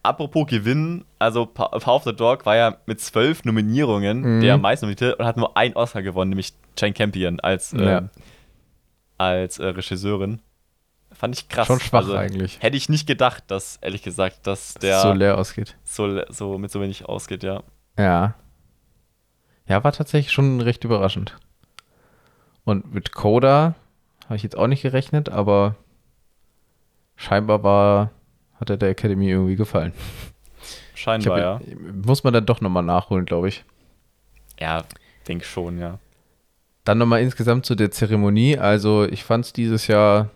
[0.03, 4.41] Apropos Gewinn, also Power of the Dog war ja mit zwölf Nominierungen Mhm.
[4.41, 7.79] der am meisten nominierte und hat nur einen Oscar gewonnen, nämlich Jane Campion als, ähm,
[7.79, 8.09] Ja.
[9.17, 10.39] als äh, Regisseurin.
[11.11, 11.67] Fand ich krass.
[11.67, 12.61] Schon schwach also, eigentlich.
[12.61, 15.75] Hätte ich nicht gedacht, dass, ehrlich gesagt, dass der so leer ausgeht.
[15.83, 17.63] so, so mit so wenig ausgeht, ja.
[17.97, 18.35] Ja.
[19.67, 21.37] Ja, war tatsächlich schon recht überraschend.
[22.63, 23.75] Und mit Coda
[24.25, 25.75] habe ich jetzt auch nicht gerechnet, aber
[27.15, 28.11] scheinbar war,
[28.59, 29.93] hat er der Academy irgendwie gefallen.
[30.95, 31.53] Scheinbar, ja.
[31.55, 33.63] hab, Muss man dann doch nochmal nachholen, glaube ich.
[34.59, 34.83] Ja,
[35.27, 35.99] denk schon, ja.
[36.83, 38.57] Dann nochmal insgesamt zu der Zeremonie.
[38.57, 40.29] Also ich fand es dieses Jahr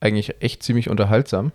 [0.00, 1.52] eigentlich echt ziemlich unterhaltsam.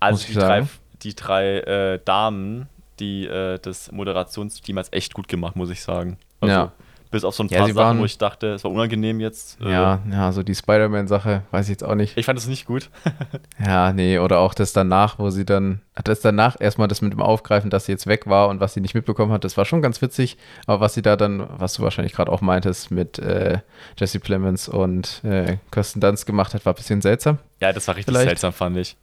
[0.00, 0.66] Also die drei,
[1.02, 2.68] die drei äh, Damen,
[3.00, 6.18] die äh, das Moderationsteam hat echt gut gemacht, muss ich sagen.
[6.40, 6.72] Also Ja.
[7.10, 9.18] Bis auf so ein Ja, paar sie Sachen, waren- wo ich dachte, es war unangenehm
[9.18, 9.58] jetzt.
[9.62, 12.18] Äh, Ja, ja, so die Spider-Man-Sache, weiß ich jetzt auch nicht.
[12.18, 12.90] Ich fand es nicht gut.
[13.64, 17.22] Ja, nee, oder auch das danach, wo sie dann, das danach erstmal das mit dem
[17.22, 19.80] Aufgreifen, dass sie jetzt weg war und was sie nicht mitbekommen hat, das war schon
[19.80, 20.36] ganz witzig.
[20.66, 23.60] Aber was sie da dann, was du wahrscheinlich gerade auch meintest, mit äh,
[23.96, 27.38] Jesse Plemons und äh, Kirsten Dunst gemacht hat, war ein bisschen seltsam.
[27.60, 28.28] Ja, das war richtig Vielleicht.
[28.28, 28.98] seltsam, fand ich.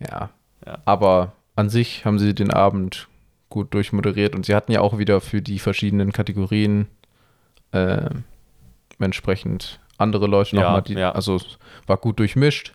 [0.00, 0.30] Ja.
[0.66, 0.78] Ja.
[0.86, 3.06] Aber an sich haben sie den Abend
[3.48, 6.88] gut durchmoderiert und sie hatten ja auch wieder für die verschiedenen Kategorien
[7.72, 8.10] äh,
[8.98, 11.12] entsprechend andere Leute Ja, nochmal, die, ja.
[11.12, 12.72] also es war gut durchmischt.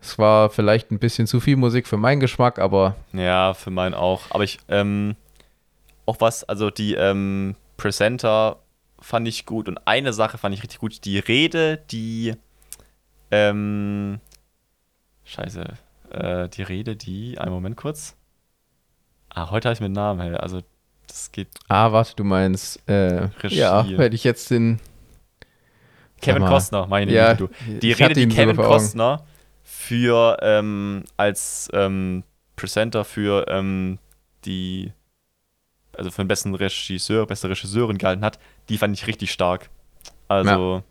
[0.00, 3.94] Es war vielleicht ein bisschen zu viel Musik für meinen Geschmack, aber Ja, für meinen
[3.94, 4.22] auch.
[4.30, 5.14] Aber ich, ähm,
[6.06, 8.58] auch was, also die ähm, Presenter
[8.98, 11.04] fand ich gut und eine Sache fand ich richtig gut.
[11.04, 12.34] Die Rede, die,
[13.30, 14.20] ähm,
[15.24, 15.64] scheiße,
[16.10, 18.16] äh, die Rede, die, einen Moment kurz.
[19.34, 20.60] Ah, heute habe ich mit Namen, hey, also
[21.06, 21.48] das geht.
[21.68, 23.56] ah, warte, du meinst, äh, Regie.
[23.56, 24.80] ja, hätte ich jetzt den,
[26.20, 26.44] Kevin.
[26.44, 27.48] Costner, meine ja, du.
[27.66, 28.56] Die ich Rede, die Kevin.
[28.56, 29.24] Costner
[29.62, 32.24] für, ähm, als ähm,
[32.56, 33.98] Presenter für ähm,
[34.44, 34.92] die,
[35.96, 38.38] also für den besten Regisseur, beste Regisseurin gehalten hat,
[38.68, 39.70] die fand ich richtig stark.
[40.28, 40.82] Also,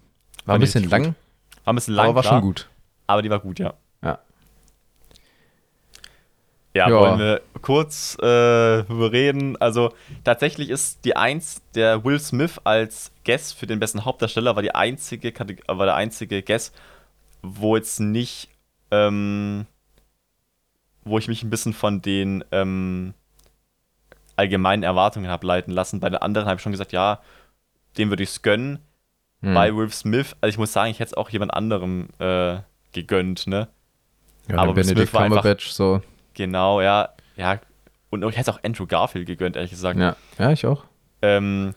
[0.46, 1.16] war ein bisschen lang,
[1.64, 2.70] war ein bisschen lang, aber war klar, schon gut.
[3.08, 3.74] aber die war gut, ja.
[6.80, 6.90] Ja.
[6.90, 9.58] Ja, wollen wir kurz äh, reden.
[9.58, 14.64] Also tatsächlich ist die Eins, der Will Smith als Guest für den besten Hauptdarsteller war
[14.64, 16.74] die einzige Kateg war der einzige Guest,
[17.42, 18.50] wo jetzt nicht,
[18.92, 19.66] ähm,
[21.04, 23.14] wo ich mich ein bisschen von den ähm,
[24.38, 26.00] allgemeinen Erwartungen habe leiten lassen.
[26.00, 27.20] Bei den anderen habe ich schon gesagt, ja,
[27.98, 28.80] dem würde ich es gönnen.
[29.42, 29.54] Hm.
[29.54, 32.60] Bei Will Smith, also ich muss sagen, ich hätte es auch jemand anderem äh,
[32.94, 33.68] gegönnt, ne?
[34.50, 36.02] ja, aber Benedict Cumberbatch so,
[36.40, 37.60] Genau, ja, ja.
[38.12, 40.00] Und ich hätte es auch Andrew Garfield gegönnt, ehrlich gesagt.
[40.00, 40.86] ja, ja, ich auch.
[41.22, 41.76] Ähm,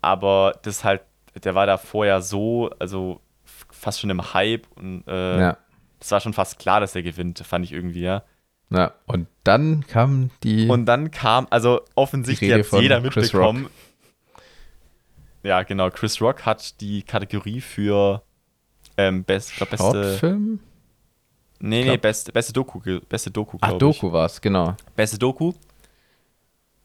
[0.00, 1.02] aber das halt,
[1.44, 5.56] der war da vorher so, also fast schon im Hype und äh, ja.
[6.00, 8.24] das war schon fast klar, dass er gewinnt, fand ich irgendwie, ja.
[8.70, 10.66] Ja, und dann kam die.
[10.66, 13.68] Und dann kam, also offensichtlich hat jeder mitbekommen.
[15.44, 18.24] Ja, genau, Chris Rock hat die Kategorie für
[18.96, 19.92] ähm, best, glaub, beste.
[19.92, 20.58] Shortfilm?
[21.58, 23.78] Nee, nee, glaub- beste, beste Doku, beste Doku, ich.
[23.78, 24.74] Doku war es, genau.
[24.94, 25.52] Beste Doku.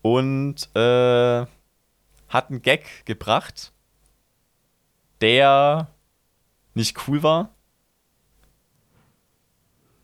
[0.02, 1.46] Und äh,
[2.30, 3.72] hat einen Gag gebracht,
[5.20, 5.88] der
[6.74, 7.50] nicht cool war.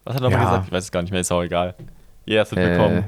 [0.04, 0.50] Was hat er nochmal Ja.
[0.52, 0.68] gesagt?
[0.68, 1.76] Ich weiß es gar nicht mehr, ist auch egal.
[2.26, 3.04] Jeder hat es Äh, mitbekommen.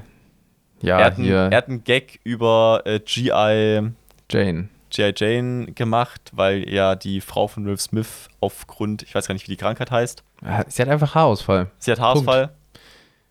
[0.81, 3.91] ja, er, hat einen, er hat einen Gag über äh, G.I.
[4.31, 4.69] Jane.
[4.89, 5.13] G.I.
[5.15, 9.51] Jane gemacht, weil ja die Frau von Will Smith aufgrund, ich weiß gar nicht, wie
[9.51, 10.23] die Krankheit heißt,
[10.67, 11.69] Sie hat einfach Haarausfall.
[11.79, 12.51] Sie hat Haarausfall.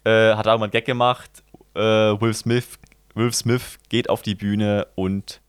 [0.04, 1.30] Äh, hat auch mal einen Gag gemacht.
[1.74, 2.78] Äh, Will, Smith,
[3.14, 5.40] Will Smith geht auf die Bühne und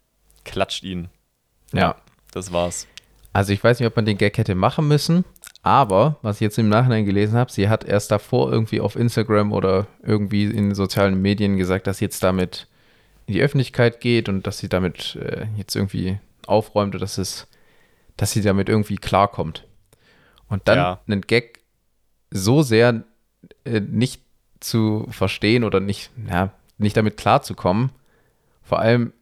[0.45, 1.09] klatscht ihn.
[1.73, 1.95] Ja.
[2.31, 2.87] Das war's.
[3.33, 5.23] Also ich weiß nicht, ob man den Gag hätte machen müssen,
[5.61, 9.51] aber was ich jetzt im Nachhinein gelesen habe, sie hat erst davor irgendwie auf Instagram
[9.51, 12.67] oder irgendwie in sozialen Medien gesagt, dass sie jetzt damit
[13.29, 17.45] in die Öffentlichkeit geht und dass sie damit äh, jetzt irgendwie aufräumt oder dass es,
[18.17, 19.65] dass sie damit irgendwie klarkommt.
[20.47, 20.99] Und dann Ja.
[21.07, 21.59] einen Gag
[22.31, 23.03] so sehr
[23.65, 24.21] äh, nicht
[24.59, 27.91] zu verstehen oder nicht, ja, nicht damit klarzukommen.
[28.63, 29.13] Vor allem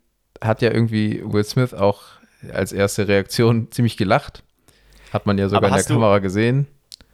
[0.42, 2.04] hat ja irgendwie Will Smith auch
[2.54, 4.42] als erste Reaktion ziemlich gelacht.
[5.12, 6.66] Hat man ja sogar in der du- Kamera gesehen.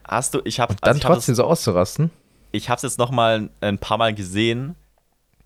[0.07, 2.11] Hast du, ich habe Dann also ich hab trotzdem so auszurasten.
[2.51, 4.75] ich hab's jetzt noch mal ein paar Mal gesehen.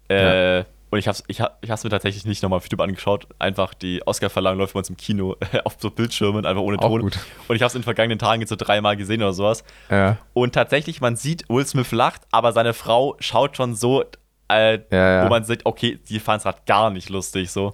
[0.09, 3.27] Äh, Und ich hab's, ich hab, ich mir tatsächlich nicht nochmal auf YouTube angeschaut.
[3.39, 7.01] Einfach die Oscar-Verleihung läuft bei uns im Kino auf so Bildschirmen, einfach ohne Ton.
[7.01, 9.63] Und ich hab's in den vergangenen Tagen jetzt so dreimal gesehen oder sowas.
[9.89, 14.03] Ja, Und tatsächlich, man sieht, Will Smith lacht, aber seine Frau schaut schon so,
[14.49, 15.25] äh, ja, ja.
[15.25, 17.73] wo man sieht, okay, die fanden es gerade gar nicht lustig so.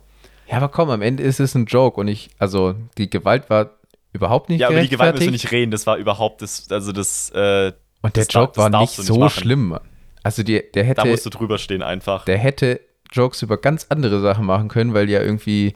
[0.49, 3.69] ja, aber komm, am Ende ist es ein Joke und ich, also die Gewalt war
[4.11, 6.91] überhaupt nicht Ja, über die Gewalt müssen wir nicht reden, das war überhaupt das, also
[6.91, 9.29] das, äh, Und der das Joke war nicht nicht so machen.
[9.41, 9.67] schlimm.
[9.69, 9.81] Mann.
[10.23, 12.25] Also die, der da hätte, musst du drüber stehen einfach.
[12.25, 12.79] der hätte
[13.13, 15.75] Jokes über ganz andere Sachen machen können, weil ja irgendwie,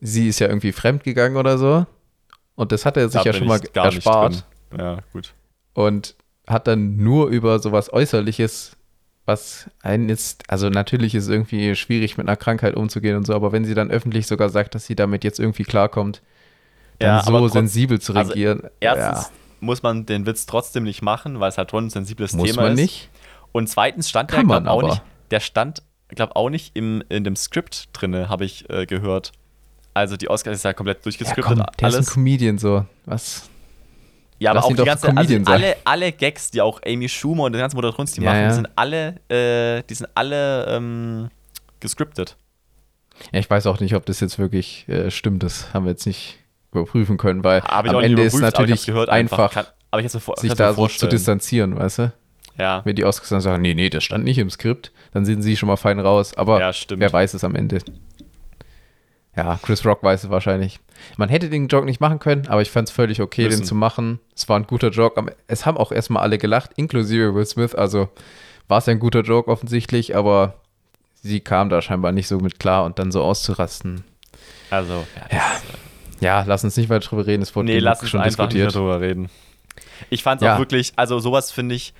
[0.00, 1.86] sie ist ja irgendwie fremdgegangen oder so.
[2.54, 4.44] Und das hat er sich Da ja schon mal erspart.
[4.76, 5.34] Ja, gut.
[5.74, 6.14] und
[6.46, 8.76] hat dann nur über sowas Äußerliches,
[9.26, 13.34] was einen jetzt, also natürlich ist es irgendwie schwierig mit einer Krankheit umzugehen und so,
[13.34, 16.22] aber wenn sie dann öffentlich sogar sagt, dass sie damit jetzt irgendwie klarkommt,
[16.98, 21.40] dann Ja, so sensibel zu also reagieren, Erstens muss man den Witz trotzdem nicht machen,
[21.40, 22.80] weil es halt schon ein sensibles muss Thema man ist.
[22.80, 23.10] nicht.
[23.52, 24.88] Und zweitens stand Kann der, man auch aber.
[24.88, 25.82] nicht, der stand,
[26.16, 29.32] glaube auch nicht im, in dem Skript drinne, habe ich äh, gehört.
[29.94, 32.08] Also die Oscars ist ja komplett Ja, durchgeskriptet, komm, der ist alles.
[32.08, 32.84] ein Comedian so.
[33.04, 33.48] Was?
[34.38, 35.54] Ja, aber Lass auch die ganze, also Comedian sein.
[35.54, 38.48] alle, alle Gags, die auch Amy Schumer und die ganzen Moderations, die Ja, machen, ja.
[38.48, 41.28] die sind alle, äh, die sind alle ähm,
[41.80, 42.36] gescriptet.
[43.32, 45.42] Ja, ich weiß auch nicht, ob das jetzt wirklich äh, stimmt.
[45.42, 46.38] Das haben wir jetzt nicht
[46.72, 49.66] überprüfen können, weil am Ende ist natürlich gehört einfach, Kann,
[50.36, 52.12] sich da so zu distanzieren, weißt du?
[52.58, 55.56] Ja, Wenn die ausgesagt sagen, nee, nee, das stand nicht im Skript, dann sind sie
[55.56, 56.34] schon mal fein raus.
[56.36, 57.78] Aber ja, wer weiß es am Ende.
[59.36, 60.80] Ja, Chris Rock weiß es wahrscheinlich.
[61.16, 63.60] Man hätte den Joke nicht machen können, aber ich fand es völlig okay, Müssen.
[63.60, 64.18] den zu machen.
[64.34, 65.24] Es war ein guter Joke.
[65.46, 67.74] Es haben auch erstmal alle gelacht, inklusive Will Smith.
[67.76, 68.08] Also
[68.66, 70.54] war es ein guter Joke offensichtlich, aber
[71.22, 74.02] sie kam da scheinbar nicht so mit klar und dann so auszurasten.
[74.70, 75.42] Also, ja, Ja,
[76.20, 77.42] Ja, lass uns nicht weiter drüber reden.
[77.44, 78.74] Es wurde nee, lass uns schon einfach nicht mehr diskutiert.
[78.74, 79.30] drüber reden.
[80.10, 80.54] Ich fand es Ja.
[80.54, 81.94] auch wirklich, also sowas finde ich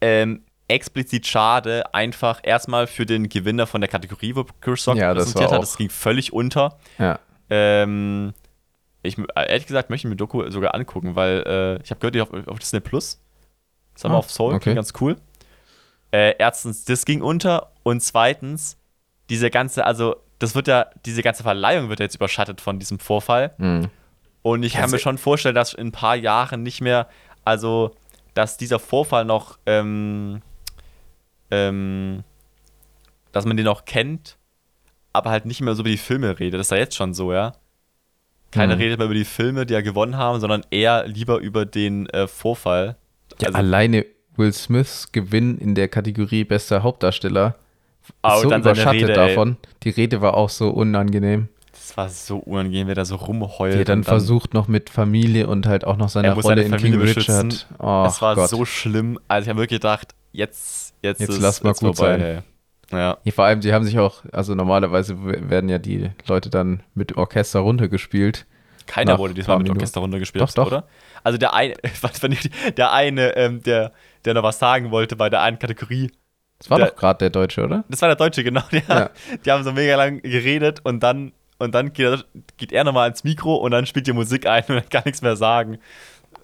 [0.00, 5.14] ähm, explizit schade, einfach erstmal für den Gewinner von der Kategorie, wo Chris Rock Ja,
[5.14, 5.62] das präsentiert hat.
[5.62, 6.78] Das ging völlig unter.
[6.98, 7.18] Ja.
[7.50, 8.34] Ähm,
[9.02, 12.20] ich, ehrlich gesagt möchte ich mir Doku sogar angucken, weil äh, ich habe gehört, die
[12.20, 13.20] auf, auf Disney Plus.
[13.94, 14.64] Das haben wir Ah, auf Soul, okay.
[14.64, 15.16] klingt ganz cool.
[16.10, 18.76] Äh, erstens, das ging unter und zweitens,
[19.30, 22.98] diese ganze, also das wird ja, diese ganze Verleihung wird ja jetzt überschattet von diesem
[22.98, 23.54] Vorfall.
[23.58, 23.88] Mhm.
[24.42, 27.08] Und ich kann mir se- schon vorstellen, dass in ein paar Jahren nicht mehr,
[27.44, 27.94] also,
[28.38, 30.42] dass dieser Vorfall noch, ähm,
[31.50, 32.22] ähm,
[33.32, 34.36] dass man den noch kennt,
[35.12, 36.60] aber halt nicht mehr so über die Filme redet.
[36.60, 37.54] Das ist ja jetzt schon so, ja.
[38.52, 38.80] Keiner Mhm.
[38.80, 42.28] redet mehr über die Filme, die ja gewonnen haben, sondern eher lieber über den äh,
[42.28, 42.96] Vorfall.
[43.40, 47.56] Ja, Also- alleine Will Smiths Gewinn in der Kategorie bester Hauptdarsteller
[48.06, 49.28] ist so überschattet Rede, ey.
[49.34, 49.56] davon.
[49.82, 51.48] Die Rede war auch so unangenehm.
[51.88, 53.74] Das war so unangenehm, wer da so rumheult.
[53.74, 56.92] Der dann und versucht noch mit Familie und halt auch noch seine Rolle in King
[56.92, 57.48] Familie Richard.
[57.48, 57.76] beschützen.
[57.78, 58.50] Oh Es war Gott.
[58.50, 59.18] so schlimm.
[59.28, 62.42] Also ich habe wirklich gedacht, jetzt, jetzt, Jetzt ist lass mal jetzt gut vorbei, sein.
[62.90, 63.18] Ja.
[63.32, 65.16] Vor allem, sie haben sich auch, also normalerweise
[65.48, 68.46] werden ja die Leute dann mit Orchester runtergespielt.
[68.86, 69.68] Keiner Nach wurde diesmal mit.
[69.70, 70.66] Orchester runtergespielt, Doch, doch.
[70.68, 70.84] oder?
[71.22, 71.74] Also der eine,
[72.76, 73.92] der eine, ähm, der,
[74.24, 76.10] der noch was sagen wollte bei der einen Kategorie.
[76.58, 77.84] Das war Der- doch gerade der Deutsche, oder?
[77.88, 78.62] Das war der Deutsche, genau.
[78.72, 79.10] Der, Ja.
[79.44, 82.24] Die haben so mega lang geredet und dann, und dann geht er,
[82.56, 85.22] geht er nochmal ins Mikro und dann spielt die Musik ein und er kann nichts
[85.22, 85.78] mehr sagen.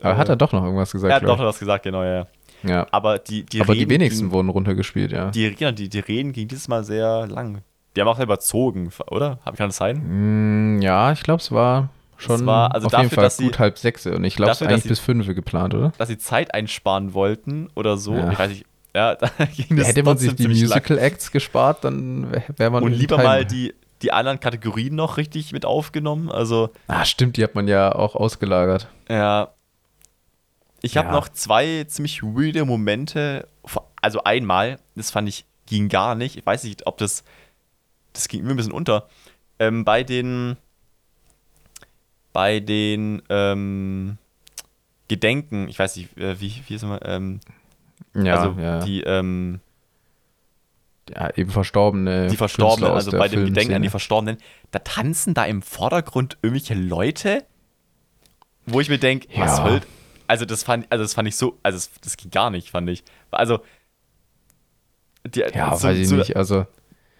[0.02, 2.26] Aber hat er doch noch irgendwas gesagt, Er hat doch glaub was gesagt, genau, ja.
[2.62, 2.86] ja.
[2.90, 5.30] Aber die, die Aber die Reden wenigsten gingen- wurden runtergespielt, ja.
[5.30, 7.62] die, genau, die, die Reden gingen dieses Mal sehr lang.
[7.96, 9.38] Die haben auch überzogen, oder?
[9.44, 10.78] Hab- Kann das sein?
[10.78, 13.44] Mm, ja, ich glaube, es war schon war- also auf jeden dafür, Fall dass sie-
[13.44, 14.06] gut halb sechs.
[14.06, 15.92] Und ich glaube, es ist eigentlich sie- bis fünf geplant, oder?
[15.96, 18.14] Dass sie Zeit einsparen wollten oder so.
[18.14, 18.32] Ja.
[18.32, 18.66] Ich weiß nicht.
[18.96, 20.68] Ja, da ging das Hätte man sich die ziemlich lang.
[20.70, 25.16] Musical Acts gespart, dann wäre wär man Und lieber mal die, die anderen Kategorien noch
[25.16, 26.30] richtig mit aufgenommen.
[26.30, 28.88] Also, Ah, stimmt, die hat man ja auch ausgelagert.
[29.08, 29.50] ja.
[30.82, 31.14] Ich habe Ja.
[31.14, 33.48] noch zwei ziemlich weirde Momente.
[34.02, 36.36] Also einmal, das fand ich, ging gar nicht.
[36.36, 37.24] Ich weiß nicht, ob das.
[38.12, 39.08] Das ging mir ein bisschen unter.
[39.58, 40.58] Ähm, bei den.
[42.34, 44.18] Bei den ähm,
[45.08, 47.40] Gedenken, ich weiß nicht, äh, wie, wie ist immer, ähm,
[48.14, 48.80] Ja, also ja.
[48.84, 49.60] die, ähm,
[51.10, 52.28] ja, eben Verstorbene.
[52.28, 53.88] die Verstorbenen, also bei dem Gedenken an die.
[53.90, 54.38] Verstorbenen,
[54.70, 57.44] da tanzen da im Vordergrund irgendwelche Leute,
[58.66, 59.64] wo ich mir denke, was Ja.
[59.66, 59.80] soll.
[60.26, 62.88] Also das fand, also das fand ich so, also das, das ging gar nicht, fand
[62.88, 63.04] ich.
[63.30, 63.60] Also
[65.26, 66.36] die, Ja, so, weiß ich so, nicht.
[66.36, 66.66] Also,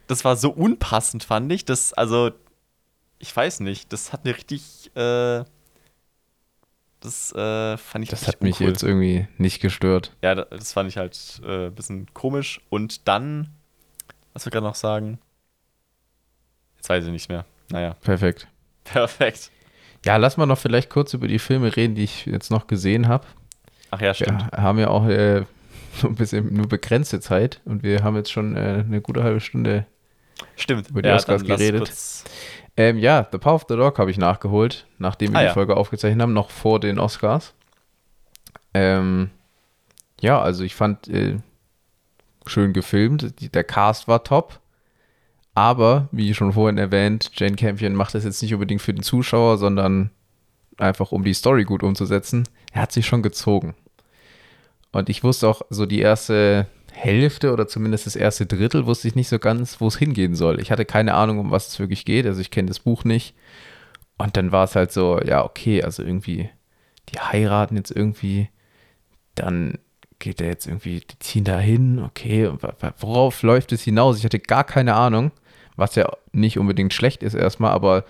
[0.07, 1.65] Das war so unpassend, fand ich.
[1.65, 2.31] Das, also,
[3.19, 5.45] ich weiß nicht, das hat mir richtig, äh,
[7.01, 8.69] das äh, fand ich das hat mich uncool.
[8.69, 10.17] jetzt irgendwie nicht gestört.
[10.23, 12.61] Ja, da- das fand ich halt äh, ein bisschen komisch.
[12.71, 13.51] Und dann,
[14.35, 15.19] was wir gerade noch sagen?
[16.77, 17.47] Jetzt weiß ich nicht mehr.
[17.71, 18.47] Naja, Perfekt.
[18.85, 19.51] perfekt.
[20.05, 23.09] Ja, lass mal noch vielleicht kurz über die Filme reden, die ich jetzt noch gesehen
[23.09, 23.27] habe.
[23.91, 24.53] Ach ja, stimmt.
[24.53, 25.45] Wir haben ja auch äh,
[25.97, 29.41] so ein bisschen nur begrenzte Zeit und wir haben jetzt schon äh, eine gute halbe
[29.41, 29.87] Stunde.
[30.57, 30.91] Stimmt.
[30.91, 31.91] über die ja, Oscars geredet.
[32.77, 35.53] Ähm, ja, The Power of the Dog habe ich nachgeholt, nachdem wir Ah, die ja.
[35.53, 37.55] Folge aufgezeichnet haben, noch vor den Oscars.
[38.75, 39.31] Ähm,
[40.21, 41.37] ja, also ich fand äh,
[42.47, 44.61] schön gefilmt, der Cast war top.
[45.55, 49.57] Aber, wie schon vorhin erwähnt, Jane Campion macht das jetzt nicht unbedingt für den Zuschauer,
[49.57, 50.11] sondern
[50.79, 52.49] einfach um die Story gut umzusetzen.
[52.73, 53.75] Er hat sich schon gezogen.
[54.91, 59.15] Und ich wusste auch so die erste Hälfte oder zumindest das erste Drittel wusste ich
[59.15, 60.61] nicht so ganz, wo es hingehen soll.
[60.61, 62.27] Ich hatte keine Ahnung, um was es wirklich geht.
[62.27, 63.35] Also ich kenne das Buch nicht.
[64.17, 66.49] Und dann war es halt so, ja, okay, also irgendwie,
[67.09, 68.49] die heiraten jetzt irgendwie,
[69.35, 69.79] dann
[70.19, 72.51] geht er jetzt irgendwie, die ziehen da hin, okay,
[73.01, 74.19] worauf läuft es hinaus?
[74.19, 75.33] Ich hatte gar keine Ahnung,
[75.77, 78.05] was ja nicht unbedingt schlecht ist erstmal, aber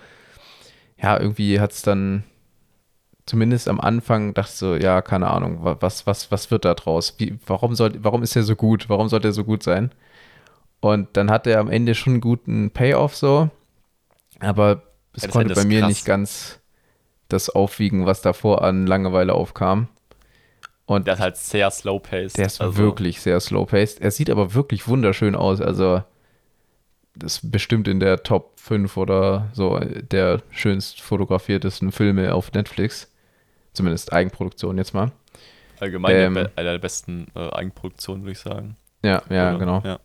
[1.01, 2.23] ja, irgendwie hat es dann
[3.25, 6.73] zumindest am Anfang dachte ich so, ja, keine Ahnung, wa- was, was, was wird da
[6.75, 7.15] draus?
[7.17, 8.89] Wie, warum, soll, warum ist er so gut?
[8.89, 9.91] Warum sollte er so gut sein?
[10.81, 13.49] Und dann hat er am Ende schon einen guten Payoff so,
[14.39, 15.83] aber es Ja, konnte bei mir krass.
[15.83, 16.59] nicht ganz
[17.29, 19.89] das aufwiegen, was davor an Langeweile aufkam.
[20.87, 22.37] Und Der ist halt sehr slow-paced.
[22.37, 24.01] der ist also, wirklich sehr slow-paced.
[24.01, 25.59] Er sieht aber wirklich wunderschön aus.
[25.61, 26.03] Also
[27.15, 33.11] das ist bestimmt in der Top 5 oder so der schönst fotografiertesten Filme auf Netflix.
[33.73, 35.11] Zumindest Eigenproduktion jetzt mal.
[35.79, 38.77] Allgemein Ähm, be- einer der besten äh, Eigenproduktionen, würde ich sagen.
[39.03, 39.59] Ja, ja, Oder?
[39.59, 39.81] genau.
[39.83, 39.99] Ja.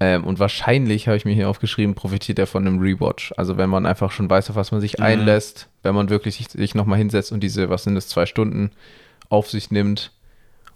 [0.00, 3.32] Ähm, und wahrscheinlich, habe ich mir hier aufgeschrieben, profitiert er von einem Rewatch.
[3.36, 5.04] Also wenn man einfach schon weiß, auf was man sich Mhm.
[5.04, 8.70] einlässt, wenn man wirklich sich, sich nochmal hinsetzt und diese, was sind das, zwei Stunden
[9.28, 10.12] auf sich nimmt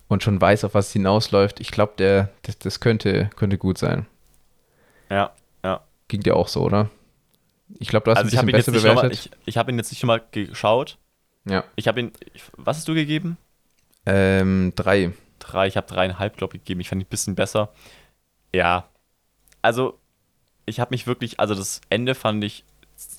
[0.08, 1.60] und schon weiß, auf was hinausläuft.
[1.60, 4.06] Ich glaube, der, das, das könnte, könnte gut sein.
[5.10, 5.32] ja,
[5.64, 5.80] ja.
[6.08, 6.88] Ging dir auch so, oder?
[7.78, 9.30] Ich glaube, du hast Also ich ein habe bisschen besser noch mal- bewertet.
[9.36, 10.96] ich, ich hab ihn jetzt nicht mal geschaut.
[11.44, 11.64] ja.
[11.76, 13.36] Ich habe ihn, ich, was hast du gegeben?
[14.06, 15.12] Ähm, drei.
[15.38, 16.80] Drei, ich habe dreieinhalb, glaube ich, gegeben.
[16.80, 17.68] Ich fand ihn ein bisschen besser.
[18.54, 18.88] Ja,
[19.60, 19.98] also
[20.64, 22.64] ich habe mich wirklich, also das Ende fand ich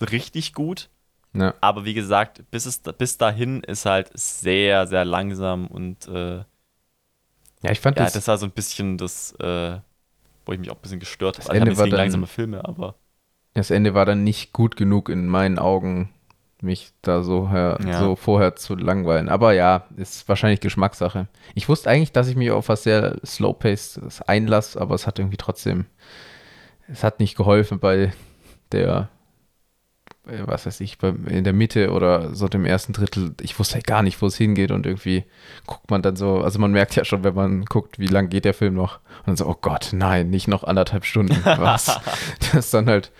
[0.01, 0.89] richtig gut.
[1.33, 1.53] Ja.
[1.61, 6.37] Aber wie gesagt, bis, es, bis dahin ist halt sehr, sehr langsam und äh,
[7.61, 9.77] Ja, ich fand ja, das, das war so ein bisschen das, äh,
[10.45, 11.53] wo ich mich auch ein bisschen gestört Das habe.
[11.53, 12.95] Also, ich Ende war dann- langsame Filme, aber
[13.53, 16.09] das Ende war dann nicht gut genug in meinen Augen,
[16.61, 17.99] mich da so, her, Ja.
[17.99, 19.29] so vorher zu langweilen.
[19.29, 21.27] Aber ja, ist wahrscheinlich Geschmackssache.
[21.55, 25.37] Ich wusste eigentlich, dass ich mich auf was sehr slow-paced einlasse, aber es hat irgendwie
[25.37, 25.85] trotzdem,
[26.87, 28.11] es hat nicht geholfen bei
[28.71, 29.09] der,
[30.45, 33.33] was weiß ich, in der Mitte oder so dem ersten Drittel.
[33.41, 35.23] Ich wusste halt gar nicht, wo es hingeht und irgendwie
[35.65, 38.45] guckt man dann so, also man merkt ja schon, wenn man guckt, wie lang geht
[38.45, 38.99] der Film noch.
[39.19, 41.37] Und dann so, oh Gott, nein, nicht noch anderthalb Stunden.
[41.43, 41.99] Was?
[42.39, 43.11] das ist dann halt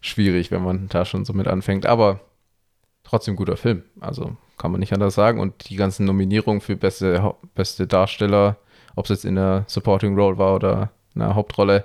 [0.00, 1.86] schwierig, wenn man da schon so mit anfängt.
[1.86, 2.20] Aber
[3.04, 3.82] trotzdem guter Film.
[4.00, 5.40] Also kann man nicht anders sagen.
[5.40, 8.56] Und die ganzen Nominierungen für beste, beste Darsteller,
[8.96, 11.84] ob es jetzt in der Supporting Role war oder in der Hauptrolle,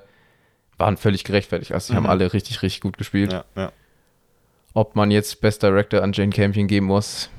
[0.77, 1.71] waren völlig gerechtfertigt.
[1.71, 2.03] Also die Mhm.
[2.05, 3.31] haben alle richtig, richtig gut gespielt.
[3.31, 3.71] ja, ja.
[4.73, 7.29] Ob man jetzt Best Director an Jane Campion geben muss,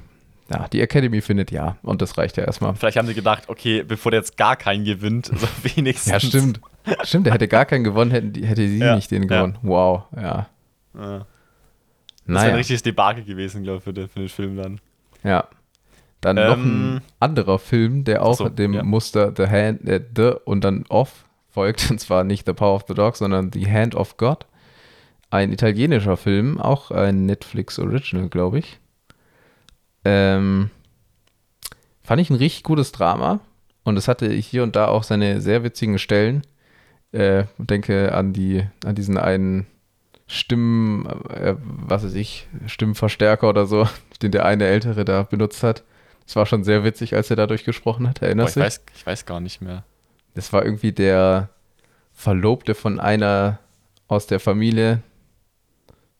[0.50, 1.76] ja, die Academy findet ja.
[1.82, 2.74] Und das reicht ja erstmal.
[2.74, 6.12] Vielleicht haben sie gedacht, okay, bevor der jetzt gar keinen gewinnt, so wenigstens.
[6.12, 6.60] Ja, stimmt.
[7.02, 9.28] Stimmt, der hätte gar keinen gewonnen, hätten hätte sie Ja, nicht den ja.
[9.38, 9.58] gewonnen.
[9.62, 10.48] Wow, ja.
[10.94, 11.18] Ja.
[12.26, 12.48] Das wäre Naja.
[12.50, 14.80] ein richtiges Debakel gewesen, glaube ich, für den, für den Film dann.
[15.22, 15.48] Ja.
[16.20, 18.82] Dann noch Ähm, ein anderer Film, der auch so, dem ja.
[18.82, 22.84] Muster The Hand, äh, The und dann Off folgt, und zwar nicht The Power of
[22.86, 24.46] the Dog, sondern The Hand of God.
[25.34, 28.78] Ein italienischer Film, auch ein Netflix Original, glaube ich.
[30.04, 30.70] Ähm,
[32.04, 33.40] fand ich ein richtig gutes Drama
[33.82, 36.42] und es hatte hier und da auch seine sehr witzigen Stellen.
[37.10, 39.66] Äh, denke an die, an diesen einen
[40.28, 43.88] Stimmen, äh, was weiß ich, Stimmenverstärker oder so,
[44.22, 45.82] den der eine Ältere da benutzt hat.
[46.26, 48.22] Das war schon sehr witzig, als er dadurch gesprochen hat.
[48.22, 48.66] Erinnerst du dich?
[48.66, 49.82] weiß, ich weiß gar nicht mehr.
[50.36, 51.48] Das war irgendwie der
[52.12, 53.58] Verlobte von einer
[54.06, 55.02] aus der Familie.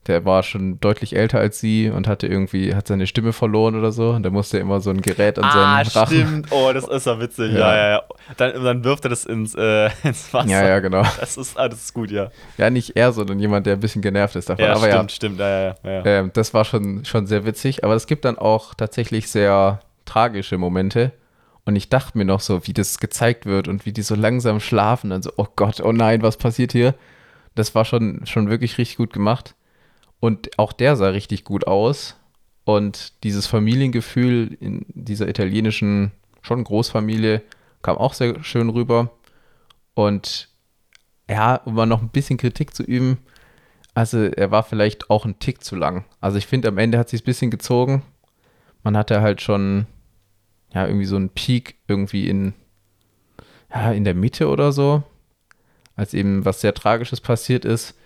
[0.06, 3.90] Der war schon deutlich älter als sie und hatte irgendwie, hat seine Stimme verloren oder
[3.90, 4.10] so.
[4.10, 6.16] Und da musste immer so ein Gerät an Ah, seinen Rachen.
[6.16, 6.46] stimmt.
[6.52, 7.52] Oh, das ist ja witzig.
[7.52, 7.76] Ja, Ja.
[7.76, 8.02] ja, ja.
[8.36, 10.48] Dann, dann wirft er das ins, äh, ins Wasser.
[10.50, 11.02] Ja, ja, genau.
[11.18, 12.30] Das ist, ah, das ist gut, ja.
[12.58, 14.64] Ja, nicht er, sondern jemand, der ein bisschen genervt ist davon.
[14.64, 15.40] Ja, Aber stimmt, stimmt.
[15.40, 15.74] Ja, ja, ja.
[15.84, 15.90] ja.
[15.92, 17.82] ja, ähm, das war schon, schon sehr witzig.
[17.84, 21.12] Aber es gibt dann auch tatsächlich sehr tragische Momente.
[21.64, 24.60] Und ich dachte mir noch so, wie das gezeigt wird und wie die so langsam
[24.60, 25.08] schlafen.
[25.08, 26.94] Dann so, oh Gott, oh nein, was passiert hier?
[27.54, 29.54] Das war schon, schon wirklich richtig gut gemacht.
[30.20, 32.16] Und auch der sah richtig gut aus.
[32.64, 37.42] Und dieses Familiengefühl in dieser italienischen, schon Großfamilie,
[37.82, 39.10] kam auch sehr schön rüber.
[39.94, 40.48] Und
[41.28, 43.18] ja, um mal noch ein bisschen Kritik zu üben,
[43.94, 46.04] also er war vielleicht auch ein Tick zu lang.
[46.20, 48.02] Also ich finde, am Ende hat sich ein bisschen gezogen.
[48.82, 49.86] Man hatte halt schon,
[50.74, 52.54] ja, irgendwie so einen Peak irgendwie in,
[53.72, 55.04] ja, in der Mitte oder so,
[55.94, 57.96] als eben was sehr Tragisches passiert ist.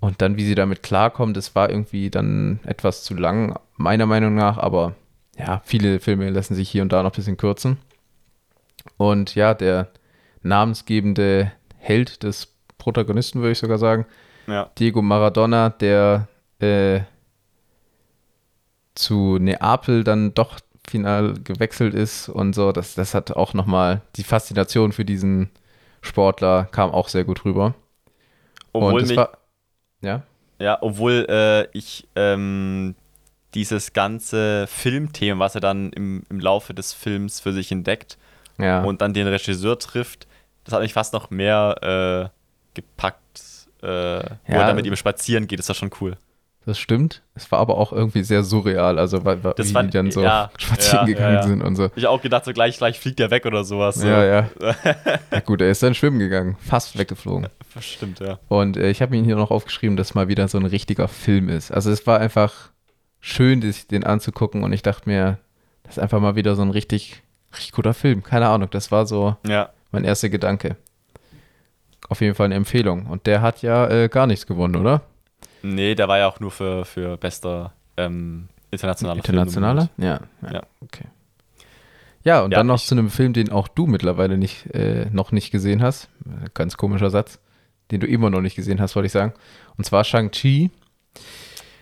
[0.00, 4.34] Und dann, wie sie damit klarkommen, das war irgendwie dann etwas zu lang, meiner Meinung
[4.34, 4.56] nach.
[4.56, 4.94] Aber
[5.36, 7.76] ja, viele Filme lassen sich hier und da noch ein bisschen kürzen.
[8.96, 9.88] Und ja, der
[10.42, 14.06] namensgebende Held des Protagonisten, würde ich sogar sagen,
[14.46, 14.70] ja.
[14.78, 16.28] Diego Maradona, der
[16.60, 17.00] äh,
[18.94, 24.24] zu Neapel dann doch final gewechselt ist und so, das, das hat auch nochmal die
[24.24, 25.50] Faszination für diesen
[26.00, 27.74] Sportler kam auch sehr gut rüber.
[28.72, 29.38] Obwohl mich, war,
[30.02, 30.22] ja,
[30.58, 32.94] ja, obwohl äh, ich ähm,
[33.54, 38.18] dieses ganze Filmthema, was er dann im, im Laufe des Films für sich entdeckt
[38.58, 40.26] ja, und dann den Regisseur trifft,
[40.64, 43.40] das hat mich fast noch mehr äh, gepackt,
[43.82, 44.60] äh, wo Ja.
[44.60, 46.16] er dann mit ihm spazieren geht, ist das schon cool.
[46.66, 47.22] Das stimmt.
[47.34, 50.10] Es war aber auch irgendwie sehr surreal, also weil, weil, Das wie fand- die dann
[50.10, 51.90] so ja, spazieren ja, gegangen ja, sind und so.
[51.96, 53.96] Ich auch gedacht, so gleich, gleich fliegt er weg oder sowas.
[53.96, 54.06] so.
[54.06, 54.48] Ja, ja.
[55.32, 57.48] Ja gut, er ist dann schwimmen gegangen, fast weggeflogen.
[57.80, 58.38] Stimmt, ja.
[58.48, 61.48] Und äh, ich habe mir hier noch aufgeschrieben, dass mal wieder so ein richtiger Film
[61.48, 61.70] ist.
[61.72, 62.70] Also es war einfach
[63.20, 65.38] schön, sich den anzugucken und ich dachte mir,
[65.84, 68.22] das ist einfach mal wieder so ein richtig, richtig guter Film.
[68.22, 69.36] Keine Ahnung, das war so
[69.92, 70.76] mein erster Gedanke.
[72.08, 73.06] auf jeden Fall eine Empfehlung.
[73.06, 75.02] Und der hat ja äh, gar nichts gewonnen, oder?
[75.62, 79.90] Nee, der war ja auch nur für, für bester ähm, internationaler Internationaler?
[79.98, 80.62] Ja, ja, Ja.
[80.80, 81.04] Okay.
[82.22, 85.32] Ja, und Ja, dann noch zu einem Film, den auch du mittlerweile nicht, äh, noch
[85.32, 86.08] nicht gesehen hast.
[86.26, 87.38] Äh, Ganz komischer Satz.
[87.90, 89.32] Den du immer noch nicht gesehen hast, wollte ich sagen.
[89.76, 90.70] Und zwar Shang-Chi.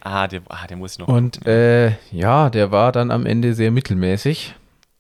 [0.01, 1.09] Ah, den, ah, den muss ich noch.
[1.09, 4.55] Und äh, ja, der war dann am Ende sehr mittelmäßig.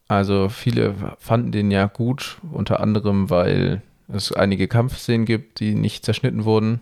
[0.08, 6.04] Also viele fanden den ja gut, unter anderem, weil es einige Kampfszenen gibt, die nicht
[6.04, 6.80] zerschnitten wurden.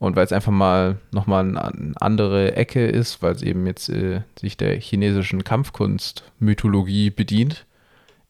[0.00, 3.88] Und weil es einfach mal nochmal eine an- andere Ecke ist, weil es eben jetzt
[3.90, 7.66] äh, sich der chinesischen Kampfkunst-Mythologie bedient.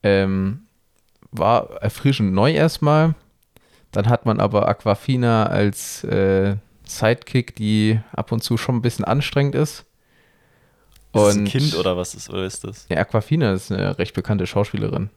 [0.02, 0.62] Ähm,
[1.30, 3.14] war erfrischend neu erstmal.
[3.92, 9.04] Dann hat man aber Aquafina als äh, Sidekick, die ab und zu schon ein bisschen
[9.04, 9.80] anstrengend ist.
[9.80, 9.86] ist
[11.12, 12.86] das ein Kind oder was ist, oder ist das?
[12.88, 15.08] Ja, Aquafina ist eine recht bekannte Schauspielerin.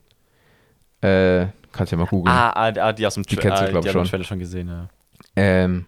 [1.01, 2.35] Äh, kannst ja mal googeln.
[2.35, 4.05] Ah, ah, die aus dem Die Tra- kennst du, ah, die ich, schon.
[4.05, 4.87] Trailer schon gesehen, ja.
[5.35, 5.85] Ähm,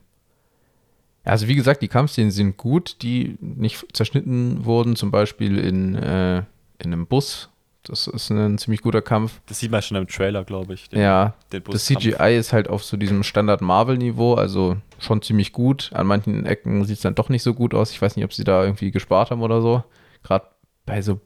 [1.25, 6.37] also wie gesagt, die Kampfszenen sind gut, die nicht zerschnitten wurden, zum Beispiel in, äh,
[6.37, 6.45] in
[6.93, 7.49] einem Bus.
[7.83, 9.41] Das ist ein ziemlich guter Kampf.
[9.45, 10.89] Das sieht man schon im Trailer, glaube ich.
[10.89, 11.85] den- ja, den das.
[11.85, 15.91] CGI ist halt auf so diesem Standard-Marvel-Niveau, also schon ziemlich gut.
[15.93, 17.91] An manchen Ecken sieht es dann doch nicht so gut aus.
[17.91, 19.83] Ich weiß nicht, ob sie da irgendwie gespart haben oder so.
[20.23, 20.47] Gerade
[20.87, 21.19] bei so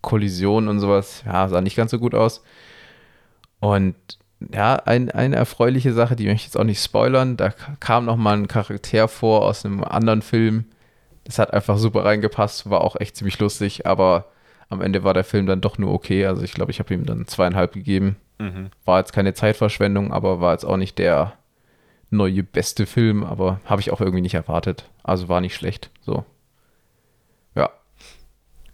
[0.00, 2.42] Kollisionen und sowas, ja, sah nicht ganz so gut aus.
[3.60, 3.94] Und
[4.52, 7.36] ja, ein, eine erfreuliche Sache, die möchte ich jetzt auch nicht spoilern.
[7.36, 10.64] Da kam noch mal ein Charakter vor aus einem anderen Film.
[11.24, 14.26] Das hat einfach super reingepasst, war auch echt ziemlich lustig, aber
[14.68, 16.26] am Ende war der Film dann doch nur okay.
[16.26, 18.16] Also ich glaube, ich habe ihm dann zweieinhalb gegeben.
[18.38, 18.70] Mhm.
[18.84, 21.34] War jetzt keine Zeitverschwendung, aber war jetzt auch nicht der
[22.08, 24.84] neue beste Film, aber habe ich auch irgendwie nicht erwartet.
[25.02, 25.90] Also war nicht schlecht.
[26.00, 26.24] So.
[27.54, 27.70] Ja,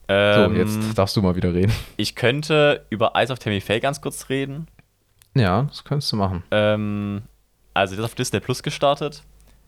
[0.09, 0.15] so,
[0.45, 1.73] Ähm, jetzt darfst du mal wieder reden.
[1.97, 4.69] Ich könnte über Eyes of Tammy Faye ganz kurz reden.
[5.37, 6.43] Ja, das könntest du machen.
[6.51, 7.23] Ähm,
[7.75, 9.23] also, das ist auf Disney Plus gestartet.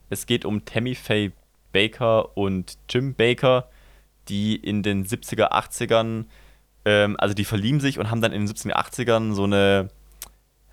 [0.09, 1.31] Es geht um Tammy Faye
[1.71, 3.69] Baker und Jim Baker,
[4.27, 6.25] die in den 70er, 80ern,
[6.85, 9.89] ähm, also die verlieben sich und haben dann in den 70er, 80ern so eine,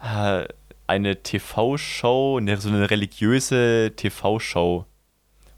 [0.01, 0.47] äh,
[0.87, 4.87] eine TV-Show, eine, so eine religiöse TV-Show,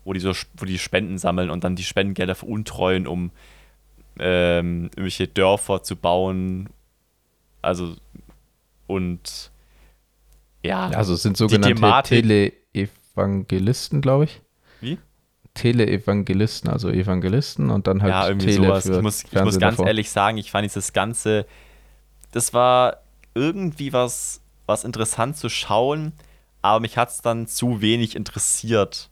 [0.05, 3.31] wo die so wo die Spenden sammeln und dann die Spendengelder veruntreuen, um
[4.19, 6.71] ähm, irgendwelche Dörfer zu bauen.
[7.63, 7.97] Also
[8.89, 9.53] und
[10.65, 14.43] ja, Also es sind sogenannte Tele-Evangelisten, glaube ich.
[14.81, 14.99] Wie?
[15.55, 18.85] Tele-Evangelisten, also Evangelisten und dann halt ja, irgendwie Tele sowas.
[18.85, 19.87] für Ich muss, ich muss ganz davor.
[19.87, 21.47] ehrlich sagen, ich fand dieses Ganze,
[22.33, 22.99] das war
[23.35, 26.13] irgendwie was, was interessant zu schauen,
[26.63, 29.11] aber mich hat es dann zu wenig interessiert.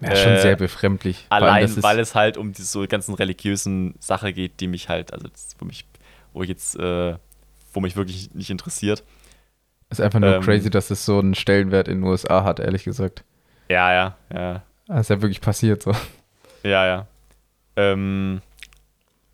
[0.00, 1.26] Ja, schon äh, sehr befremdlich.
[1.30, 4.88] Allem, Allein, ist- weil es halt um diese so ganzen religiösen Sache geht, die mich
[4.88, 5.84] halt, also wo mich,
[6.32, 7.16] wo ich jetzt, äh,
[7.72, 9.02] wo mich wirklich nicht interessiert.
[9.90, 12.84] Ist einfach nur ähm, crazy, dass es so einen Stellenwert in den USA hat, ehrlich
[12.84, 13.24] gesagt.
[13.68, 14.62] Ja, ja, ja.
[14.86, 15.92] Das ist ja wirklich passiert so.
[16.62, 17.06] Ja, ja.
[17.76, 18.40] Ähm,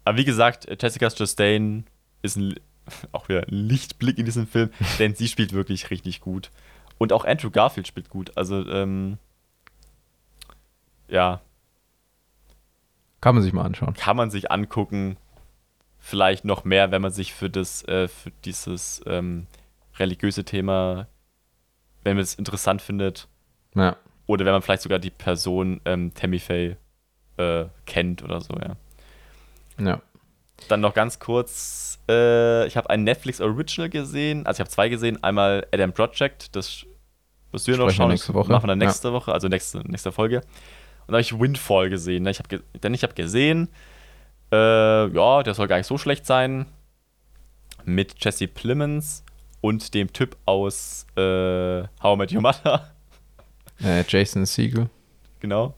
[0.05, 1.87] aber wie gesagt, Jessica Chastain
[2.23, 2.55] ist ein,
[3.13, 6.51] auch wieder ein Lichtblick in diesem Film, denn sie spielt wirklich richtig gut.
[6.99, 8.33] Und auch Andrew Garfield spielt gut.
[8.37, 9.19] Also, ähm,
[11.09, 11.41] ja,
[13.21, 13.95] Kann man sich mal anschauen.
[13.95, 15.17] kann man sich angucken.
[15.99, 19.47] Vielleicht noch mehr, wenn man sich für das, äh, für dieses ähm,
[19.99, 21.07] religiöse Thema,
[22.03, 23.29] wenn man es interessant findet.
[23.75, 23.97] Ja.
[24.27, 26.77] Oder wenn man vielleicht sogar die Person ähm, Tammy Faye
[27.37, 28.77] äh, kennt oder so, ja.
[29.85, 30.01] Ja.
[30.69, 34.89] Dann noch ganz kurz, äh, ich habe ein Netflix Original gesehen, also ich habe zwei
[34.89, 36.87] gesehen, einmal Adam Project, das
[37.51, 38.51] wirst du ja noch schauen, nächste Woche.
[38.53, 40.39] machen wir dann nächste Woche, also nächste, nächste Folge.
[40.39, 42.31] Und dann habe ich Windfall gesehen, ne?
[42.31, 43.69] ich hab ge denn ich habe gesehen,
[44.53, 46.67] äh, ja, der soll gar nicht so schlecht sein,
[47.85, 49.24] mit Jesse Plemons
[49.65, 52.93] und dem Typ aus äh, How I Met Your Mother.
[53.83, 54.91] Äh, Jason Siegel.
[55.41, 55.75] genau.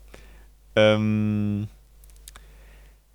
[0.75, 1.69] Ähm,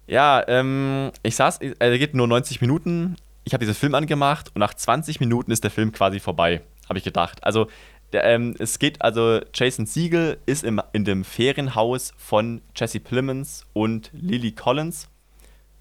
[0.08, 3.18] ja, ähm, ich saß, äh, der geht nur 90 Minuten.
[3.44, 6.98] Ich habe diesen Film angemacht und nach 20 Minuten ist der Film quasi vorbei, habe
[6.98, 7.44] ich gedacht.
[7.44, 7.68] Also,
[8.14, 13.66] der, ähm, es geht, also Jason Siegel ist im, in dem Ferienhaus von Jesse Plemons
[13.74, 15.10] und Lily Collins.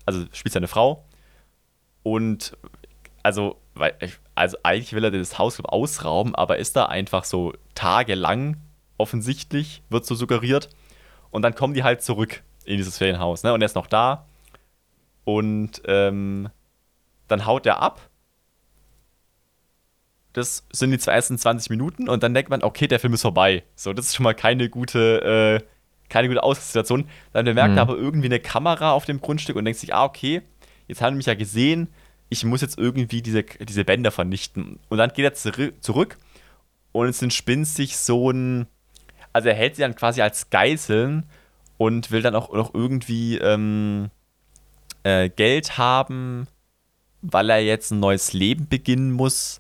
[0.05, 1.05] Also spielt seine Frau.
[2.03, 2.57] Und
[3.23, 3.95] also, weil,
[4.41, 8.57] also eigentlich will er das Haus glaub, ausrauben, aber ist da einfach so tagelang
[8.97, 10.71] offensichtlich, wird so suggeriert.
[11.31, 13.53] Und dann kommen die halt zurück in dieses Ferienhaus, ne?
[13.53, 14.27] Und er ist noch da.
[15.25, 16.49] Und ähm,
[17.29, 18.01] dann haut er ab.
[20.33, 23.23] Das sind die zwei ersten 20 Minuten und dann denkt man, okay, der Film ist
[23.23, 23.63] vorbei.
[23.75, 25.67] So, das ist schon mal keine gute, äh,
[26.09, 27.09] keine gute Ausgangssituation.
[27.35, 27.79] Dann bemerkt Mhm.
[27.79, 30.41] er aber irgendwie eine Kamera auf dem Grundstück und denkt sich, ah, okay,
[30.89, 31.89] jetzt haben die mich ja gesehen,
[32.31, 34.79] ich muss jetzt irgendwie diese, diese Bänder vernichten.
[34.89, 36.17] Und dann geht er zurü- zurück
[36.93, 38.67] und es entspinnt sich so ein.
[39.33, 41.27] Also er hält sie dann quasi als Geiseln
[41.77, 44.11] und will dann auch noch irgendwie ähm,
[45.03, 46.49] äh, Geld haben,
[47.23, 49.59] weil er jetzt ein neues Leben beginnen muss.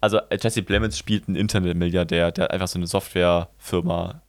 [0.00, 4.22] Also äh, Jesse Plemons spielt einen Internetmilliardär, der einfach so eine Softwarefirma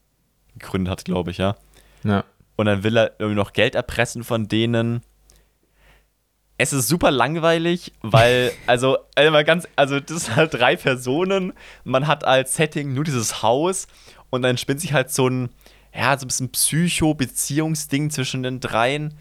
[0.58, 1.56] gegründet hat, glaube ich, ja.
[2.04, 2.24] Ja.
[2.56, 5.02] Und dann will er irgendwie noch Geld erpressen von denen.
[6.58, 11.54] Es ist super langweilig, weil, also, also ganz, also das sind halt drei Personen.
[11.84, 13.88] Man hat als Setting nur dieses Haus
[14.30, 15.50] und dann spinnt sich halt so ein,
[15.96, 19.14] ja, so ein bisschen Psycho-Beziehungsding zwischen den dreien,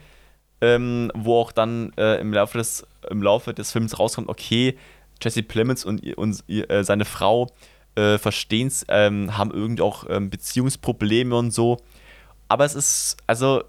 [0.60, 4.78] ähm, wo auch dann äh, im, Laufe des, im Laufe des Films rauskommt, okay,
[5.22, 7.48] Jesse Plemons und, und äh, seine Frau
[7.94, 11.78] äh, verstehen es, ähm, haben irgendwie auch ähm, Beziehungsprobleme und so.
[12.48, 13.64] Aber es ist, also,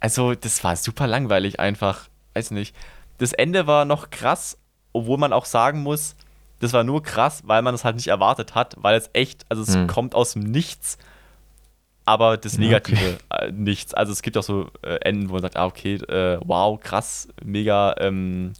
[0.00, 2.08] also, das war super langweilig einfach.
[2.36, 2.76] Weiß nicht.
[3.18, 4.58] Das Ende war noch krass,
[4.92, 6.16] obwohl man auch sagen muss,
[6.60, 9.62] das war nur krass, weil man es halt nicht erwartet hat, weil es echt, also
[9.62, 9.86] es Hm.
[9.86, 10.98] kommt aus dem Nichts,
[12.04, 13.46] aber das Negative Okay.
[13.48, 13.94] äh, nichts.
[13.94, 17.28] Also es gibt auch so äh, Enden, wo man sagt, ah, okay, äh, wow, krass,
[17.42, 18.52] mega, ähm,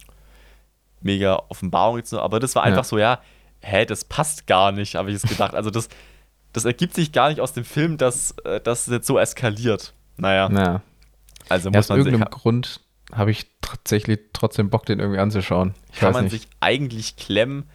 [1.01, 2.19] mega Offenbarung jetzt, so.
[2.19, 2.83] aber das war einfach Ja.
[2.83, 3.19] so, ja,
[3.61, 5.53] hä, das passt gar nicht, habe ich es gedacht.
[5.53, 5.87] Also das,
[6.53, 9.93] das ergibt sich gar nicht aus dem Film, dass äh, das jetzt so eskaliert.
[10.17, 10.81] Naja, Naja.
[11.47, 12.81] also Ja, muss aus man irgendeinem Grund
[13.13, 15.73] habe ich tatsächlich trotzdem Bock, den irgendwie anzuschauen.
[15.93, 16.33] Ich kann man nicht.
[16.33, 17.69] sich eigentlich klemmen,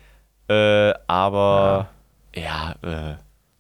[0.48, 1.88] äh, aber
[2.34, 3.16] ja, äh,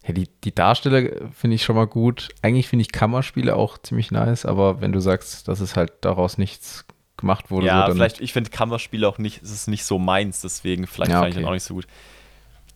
[0.06, 2.30] Ja, die, die Darsteller finde ich schon mal gut.
[2.42, 6.38] Eigentlich finde ich Kammerspiele auch ziemlich nice, aber wenn du sagst, dass es halt daraus
[6.38, 6.84] nichts
[7.16, 9.98] gemacht wurde, ja, so, dann vielleicht, ich finde Kammerspiele auch nicht, es ist nicht so
[9.98, 11.42] meins, deswegen vielleicht Ja, fand ich okay.
[11.44, 11.86] den auch nicht so gut.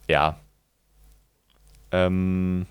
[0.08, 0.38] Ja.
[1.92, 2.66] Ähm,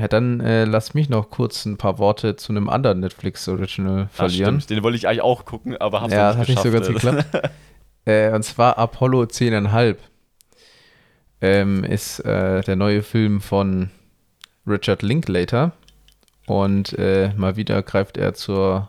[0.00, 4.62] Ja, dann äh, lass mich noch kurz ein paar Worte zu einem anderen Netflix-Original verlieren.
[4.62, 6.70] stimmt, den wollte ich eigentlich auch gucken, aber hab's ja, noch hat nicht nicht so
[6.70, 7.32] ganz geschafft.
[7.32, 7.50] geklappt.
[8.06, 9.96] äh, und zwar Apollo 10,5
[11.42, 13.90] ähm, ist äh, der neue Film von
[14.66, 15.72] Richard Linklater.
[16.46, 18.88] Und äh, mal wieder greift er zur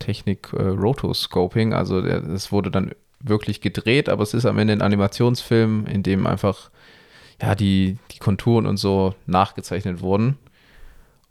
[0.00, 1.74] Technik äh, Rotoscoping.
[1.74, 6.26] Also es wurde dann wirklich gedreht, aber es ist am Ende ein Animationsfilm, in dem
[6.26, 6.70] einfach
[7.40, 10.38] ja, die, die Konturen und so nachgezeichnet wurden.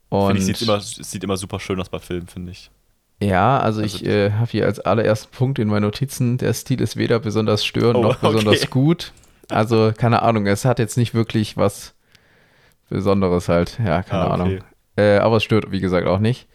[0.10, 2.70] Und ich, sieht immer, sieht immer super schön aus bei Filmen, finde ich.
[3.22, 6.82] ja, also, Also ich äh, habe hier als allerersten Punkt in meinen Notizen, der Stil
[6.82, 8.68] ist weder besonders störend Oh, noch besonders okay.
[8.70, 9.14] gut.
[9.47, 11.93] Also, keine Ahnung, es hat jetzt nicht wirklich was
[12.89, 13.78] Besonderes halt.
[13.78, 14.34] Ja, keine Ah, okay.
[14.34, 14.60] Ahnung.
[14.97, 16.47] Äh, aber es stört, wie gesagt, auch nicht.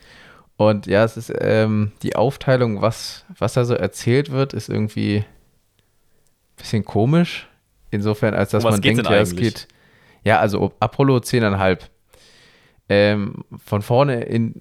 [0.56, 5.18] Und ja, es ist ähm, die Aufteilung, was, was da so erzählt wird, ist irgendwie
[5.18, 7.46] ein bisschen komisch.
[7.90, 9.68] Insofern, als dass Um man denkt, ja, es geht.
[10.24, 11.78] Ja, also Apollo 10,5.
[12.88, 14.60] Ähm, von vorne in,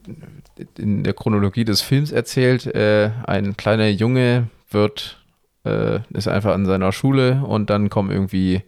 [0.78, 5.24] in der Chronologie des Films erzählt, äh, ein kleiner Junge wird,
[5.66, 8.62] äh, ist einfach an seiner Schule und dann kommen irgendwie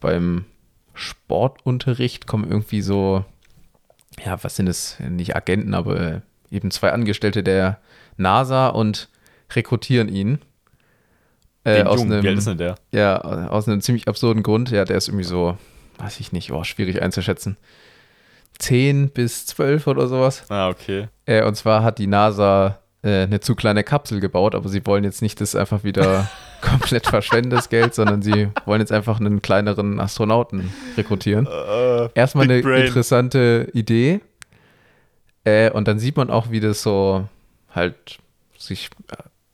[0.00, 0.44] beim
[0.94, 3.24] Sportunterricht kommen irgendwie so,
[4.24, 4.98] ja, was sind es?
[5.00, 7.80] Nicht Agenten, aber eben zwei Angestellte der
[8.16, 9.08] NASA und
[9.50, 10.38] rekrutieren ihn.
[11.64, 12.74] Äh, aus Jungen, wie alt einem, ist denn der?
[12.92, 14.70] ja, aus einem ziemlich absurden Grund.
[14.70, 15.56] Ja, der ist irgendwie so,
[15.98, 17.56] weiß ich nicht, oh, schwierig einzuschätzen.
[18.58, 20.44] 10 bis 12 oder sowas.
[20.48, 21.08] Ah, okay.
[21.26, 25.04] Äh, und zwar hat die NASA äh, eine zu kleine Kapsel gebaut, aber sie wollen
[25.04, 29.42] jetzt nicht das einfach wieder komplett verschwenden, das Geld, sondern sie wollen jetzt einfach einen
[29.42, 31.46] kleineren Astronauten rekrutieren.
[31.46, 32.86] Äh, Erstmal Big eine Brain.
[32.86, 34.20] interessante Idee.
[35.44, 37.28] Äh, und dann sieht man auch, wie das so
[37.74, 38.18] halt
[38.56, 38.88] sich,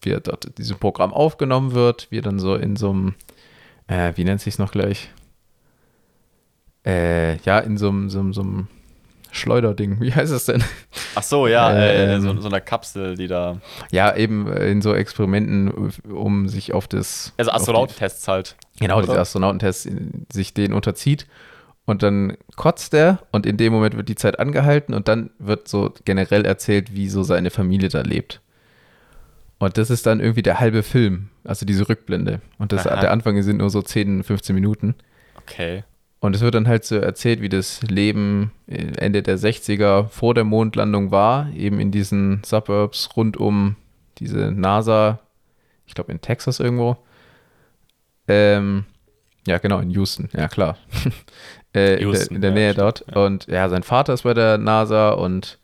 [0.03, 3.15] wie dort dieses Programm aufgenommen wird, wie dann so in so einem,
[3.87, 5.11] äh, wie nennt sich noch gleich?
[6.87, 8.69] Äh, ja, in so einem, so einem, so einem
[9.33, 10.01] Schleuderding.
[10.01, 10.65] Wie heißt es denn?
[11.15, 13.61] Ach so, ja, äh, Ähm, so, so eine Kapsel, die da.
[13.93, 17.33] Ja, eben äh, in so Experimenten, um sich auf das.
[17.37, 18.57] Also Astronautentests halt.
[18.81, 19.21] Genau, diese Oder?
[19.21, 21.27] Astronautentest in- sich den unterzieht.
[21.85, 25.67] Und dann kotzt er und in dem Moment wird die Zeit angehalten und dann wird
[25.67, 28.41] so generell erzählt, wie so seine Familie da lebt.
[29.61, 32.41] Und das ist dann irgendwie der halbe Film, also diese Rückblende.
[32.59, 32.99] Und das, Aha.
[32.99, 34.95] der Anfang sind nur so 10, 15 Minuten.
[35.37, 35.85] Okay.
[36.19, 40.45] Und es wird dann halt so erzählt, wie das Leben Ende der 60er vor der
[40.45, 43.77] Mondlandung war, eben in diesen Suburbs rund um
[44.19, 45.21] diese NASA,
[45.87, 46.97] ich glaube in Texas irgendwo.
[48.29, 48.85] Ähm,
[49.47, 50.79] ja, genau, in Houston, ja klar.
[51.75, 53.05] äh, in, der, Houston, in der ja, Nähe stimmt, dort.
[53.15, 53.25] ja.
[53.27, 55.59] Und ja, sein Vater ist bei der NASA und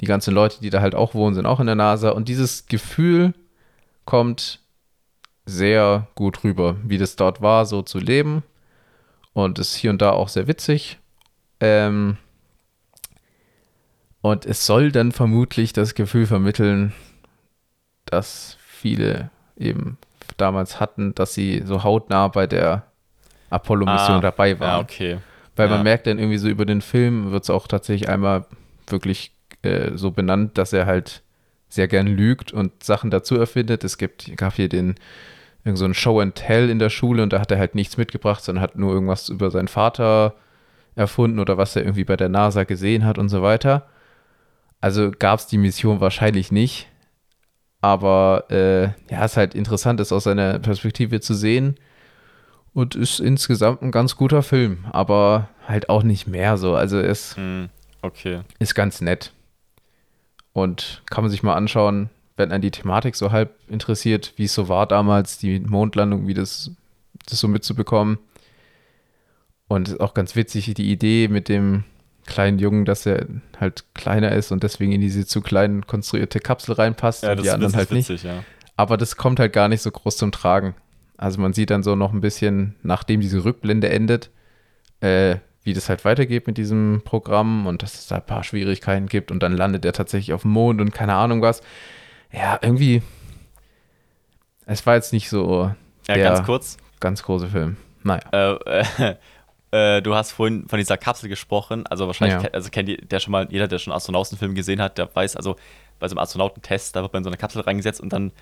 [0.00, 2.10] die ganzen Leute, die da halt auch wohnen, sind auch in der NASA.
[2.10, 3.34] Und dieses Gefühl
[4.04, 4.60] kommt
[5.46, 8.42] sehr gut rüber, wie das dort war, so zu leben.
[9.32, 10.98] Und ist hier und da auch sehr witzig.
[11.60, 12.16] Ähm,
[14.20, 16.92] und es soll dann vermutlich das Gefühl vermitteln,
[18.06, 19.98] dass viele eben
[20.36, 22.86] damals hatten, dass sie so hautnah bei der
[23.50, 24.78] Apollo-Mission Ah, dabei waren.
[24.78, 25.18] Ja, okay.
[25.56, 25.74] Weil Ja.
[25.76, 28.46] man merkt dann irgendwie so über den Film, wird es auch tatsächlich einmal
[28.86, 29.32] wirklich
[29.64, 31.22] äh, so benannt, dass er halt
[31.68, 33.84] sehr gern lügt und Sachen dazu erfindet.
[33.84, 34.94] Es gibt, gab hier den
[35.64, 37.96] irgend so ein Show and Tell in der Schule und da hat er halt nichts
[37.96, 40.34] mitgebracht, sondern hat nur irgendwas über seinen Vater
[40.94, 43.86] erfunden oder was er irgendwie bei der NASA gesehen hat und so weiter.
[44.80, 46.88] Also gab es die Mission wahrscheinlich nicht.
[47.80, 51.76] Aber äh, ja, ist halt interessant, das aus seiner Perspektive zu sehen.
[52.72, 56.74] Und ist insgesamt ein ganz guter Film, aber halt auch nicht mehr so.
[56.74, 57.68] Also es Hm,
[58.02, 58.40] okay.
[58.58, 59.32] ist ganz nett.
[60.54, 64.54] Und kann man sich mal anschauen, wenn einen die Thematik so halb interessiert, wie es
[64.54, 66.70] so war damals, die Mondlandung, wie das,
[67.26, 68.18] das so mitzubekommen.
[69.68, 71.84] Und ist auch ganz witzig, die Idee mit dem
[72.26, 73.26] kleinen Jungen, dass er
[73.60, 77.46] halt kleiner ist und deswegen in diese zu klein konstruierte Kapsel reinpasst Ja, und die
[77.46, 78.08] ist anderen halt nicht.
[78.08, 78.44] witzig, ja.
[78.76, 80.74] Aber das kommt halt gar nicht so groß zum Tragen.
[81.16, 84.30] Also man sieht dann so noch ein bisschen, nachdem diese Rückblende endet,
[85.00, 89.06] äh, wie das halt weitergeht mit diesem Programm und dass es da ein paar Schwierigkeiten
[89.06, 91.62] gibt und dann landet er tatsächlich auf dem Mond und keine Ahnung was.
[92.32, 93.02] Ja, irgendwie,
[94.66, 95.72] es war jetzt nicht so
[96.08, 96.76] Ja, der ganz kurz.
[97.00, 97.76] ganz große Film.
[98.02, 98.22] Naja.
[98.32, 98.84] Äh,
[99.72, 101.86] äh, äh, du hast vorhin von dieser Kapsel gesprochen.
[101.86, 102.42] Also wahrscheinlich, Ja.
[102.42, 105.14] kennt- also kennt ihr- der schon mal, jeder, der schon einen Astronautenfilm gesehen hat, der
[105.14, 105.56] weiß, also
[105.98, 108.32] bei so einem Astronautentest, da wird man in so eine Kapsel reingesetzt und dann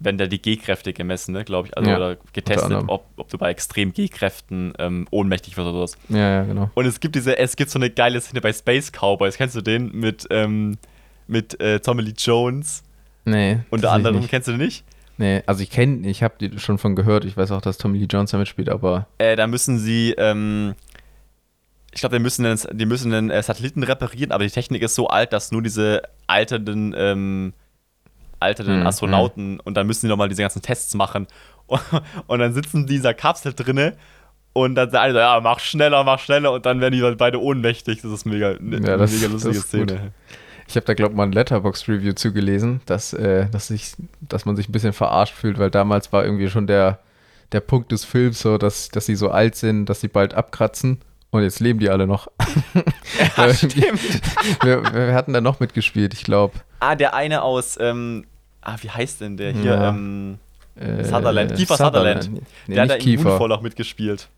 [0.00, 1.76] werden da die G-Kräfte gemessen, ne, glaube ich.
[1.76, 5.98] Also Ja, oder getestet, ob, ob du bei extrem G-Kräften ähm, ohnmächtig wirst oder sowas.
[6.08, 6.70] Ja, ja, genau.
[6.74, 9.36] Und es gibt diese, es gibt so eine geile Szene bei Space Cowboys.
[9.36, 10.78] Kennst du den mit, ähm,
[11.26, 12.82] mit äh, Tommy Lee Jones?
[13.26, 13.58] Nee.
[13.70, 14.84] Unter anderem, kennst du den nicht?
[15.18, 17.26] Nee, also ich kenne, ich habe die schon von gehört.
[17.26, 20.74] Ich weiß auch, dass Tommy Lee Jones da mitspielt, aber Äh, da müssen sie, ähm,
[21.92, 24.94] ich glaube, die müssen, einen, die müssen einen äh, Satelliten reparieren, aber die Technik ist
[24.94, 27.52] so alt, dass nur diese alternden, ähm,
[28.40, 31.26] alternden Hm, Astronauten und dann müssen die nochmal diese ganzen Tests machen.
[31.66, 31.80] Und,
[32.26, 33.96] und dann sitzen die in dieser Kapsel drinne
[34.52, 38.02] und dann sagen so, ja, mach schneller, mach schneller und dann werden die beide ohnmächtig.
[38.02, 39.90] Das ist mega, eine Ja, das- mega lustige das ist gut.
[39.90, 40.12] Szene.
[40.66, 44.54] Ich habe da, glaube ich, mal ein Letterbox-Review zugelesen, dass, äh, dass, ich, dass man
[44.54, 47.00] sich ein bisschen verarscht fühlt, weil damals war irgendwie schon der,
[47.50, 51.00] der Punkt des Films so, dass, dass sie so alt sind, dass sie bald abkratzen
[51.30, 52.28] und jetzt leben die alle noch.
[53.36, 53.74] Ja, stimmt.
[54.62, 56.54] wir, wir hatten da noch mitgespielt, ich glaube.
[56.78, 58.24] Ah, der eine aus, ähm,
[58.62, 59.74] ah, wie heißt denn der hier?
[59.74, 59.88] Ja.
[59.90, 60.38] Ähm,
[60.76, 62.30] Äh, Sutherland, Kiefer Sutherland.
[62.66, 63.22] Nee, der hat da in.
[63.22, 64.28] Moonfall auch mitgespielt.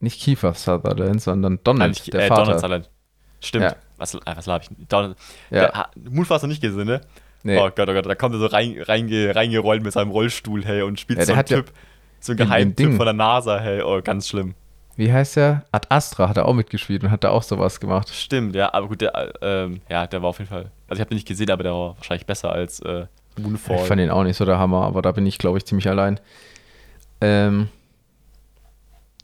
[0.00, 2.42] Nicht Kiefer Sutherland, sondern Donald, Nein, der äh, Vater.
[2.42, 2.90] Donald Sutherland.
[3.40, 3.64] Stimmt.
[3.64, 3.76] Ja.
[3.96, 4.88] Was, äh, was laber ich?
[4.88, 5.16] Donald,
[5.50, 5.60] Ja.
[5.60, 7.00] der, ah, Moonfall hast du nicht gesehen, ne?
[7.44, 7.56] Nee.
[7.58, 10.82] Oh Gott, oh Gott, da kommt er so rein, reinge, reingerollt mit seinem Rollstuhl, hey,
[10.82, 11.72] und spielt Ja, so einen Typ.
[12.20, 14.54] so einen Geheimtyp von der NASA, hey, oh, ganz schlimm.
[14.96, 15.64] Wie heißt der?
[15.70, 18.08] Ad Astra hat er auch mitgespielt und hat da auch sowas gemacht.
[18.08, 21.00] Stimmt, ja, aber gut, der, äh, ähm, ja, der war auf jeden Fall, also ich
[21.00, 23.06] habe den nicht gesehen, aber der war wahrscheinlich besser als äh,
[23.38, 23.76] Moonfall.
[23.76, 25.88] Ich fand ihn auch nicht so der Hammer, aber da bin ich, glaube ich, ziemlich
[25.88, 26.18] allein.
[27.20, 27.68] Ähm,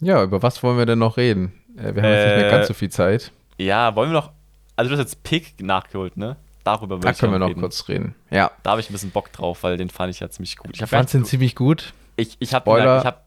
[0.01, 1.53] ja, über was wollen wir denn noch reden?
[1.77, 3.33] Äh, wir haben jetzt nicht mehr Äh, ganz so viel Zeit.
[3.59, 4.31] ja, wollen wir noch,
[4.77, 6.37] also du hast jetzt Pick nachgeholt, ne?
[6.65, 7.61] Darüber Da können wir noch reden.
[7.61, 8.15] kurz reden.
[8.31, 10.71] Ja, Da habe ich ein bisschen Bock drauf, weil den fand ich ja ziemlich gut.
[10.81, 11.93] Ich fand den ziemlich gut.
[12.17, 13.27] ich, ich habe ich hab,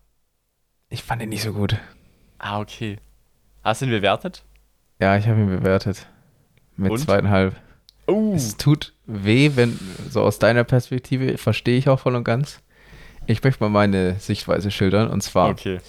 [0.89, 1.77] Ich fand ihn nicht so gut.
[2.39, 2.97] ah, okay.
[3.63, 4.43] Hast du ihn bewertet?
[4.99, 6.07] Ja, ich habe ihn bewertet.
[6.77, 6.97] Mit Und?
[6.99, 7.55] zweieinhalb.
[8.07, 8.33] Oh.
[8.35, 9.77] Es tut weh, wenn,
[10.09, 12.61] so aus deiner Perspektive, verstehe ich auch voll und ganz.
[13.25, 15.09] Ich möchte mal meine Sichtweise schildern.
[15.09, 15.79] Und zwar Okay.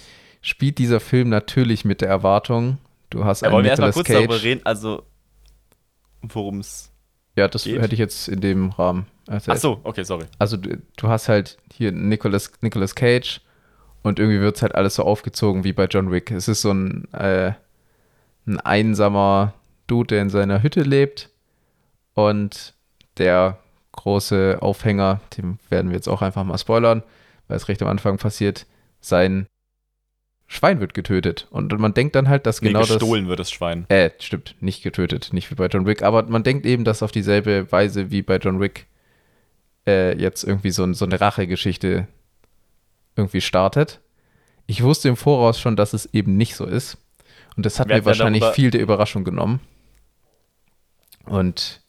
[0.41, 2.77] spielt dieser Film natürlich mit der Erwartung,
[3.09, 4.43] du hast Ja, einen wollen wir erstmal kurz darüber Cage.
[4.43, 5.03] reden, also
[6.21, 6.91] worum es.
[7.35, 7.81] Ja, das geht?
[7.81, 9.57] hätte ich jetzt in dem Rahmen erzählt.
[9.57, 10.25] Ach so, okay, sorry.
[10.37, 13.39] Also du, du hast halt hier Nicolas, Nicolas Cage
[14.03, 16.31] und irgendwie wird es halt alles so aufgezogen wie bei John Wick.
[16.31, 17.53] Es ist so ein, äh,
[18.45, 19.53] ein einsamer
[19.87, 21.29] Dude, der in seiner Hütte lebt
[22.27, 22.73] und
[23.17, 23.59] der
[23.93, 27.03] große Aufhänger, dem werden wir jetzt auch einfach mal spoilern,
[27.47, 28.65] weil es recht am Anfang passiert,
[29.01, 29.47] sein
[30.47, 31.47] Schwein wird getötet.
[31.51, 32.89] Und man denkt dann halt, dass Nee, genau das...
[32.89, 33.85] gestohlen wird das Schwein.
[33.89, 37.11] Äh, stimmt, nicht getötet, nicht wie bei John Wick, aber man denkt eben, dass auf
[37.11, 38.87] dieselbe Weise wie bei John Wick
[39.85, 42.07] äh, jetzt irgendwie so, ein- so eine Rachegeschichte
[43.15, 43.99] irgendwie startet.
[44.65, 46.97] Ich wusste im Voraus schon, dass es eben nicht so ist.
[47.55, 49.59] Und das hat Wir mir wahrscheinlich darüber- viel der Überraschung genommen.
[51.25, 51.81] Und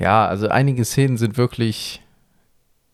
[0.00, 2.02] ja, also einige Szenen sind wirklich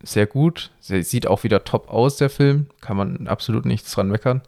[0.03, 0.73] sehr gut.
[0.81, 2.67] Sie sieht auch wieder top aus, der Film.
[2.81, 4.43] Kann man absolut nichts dran meckern.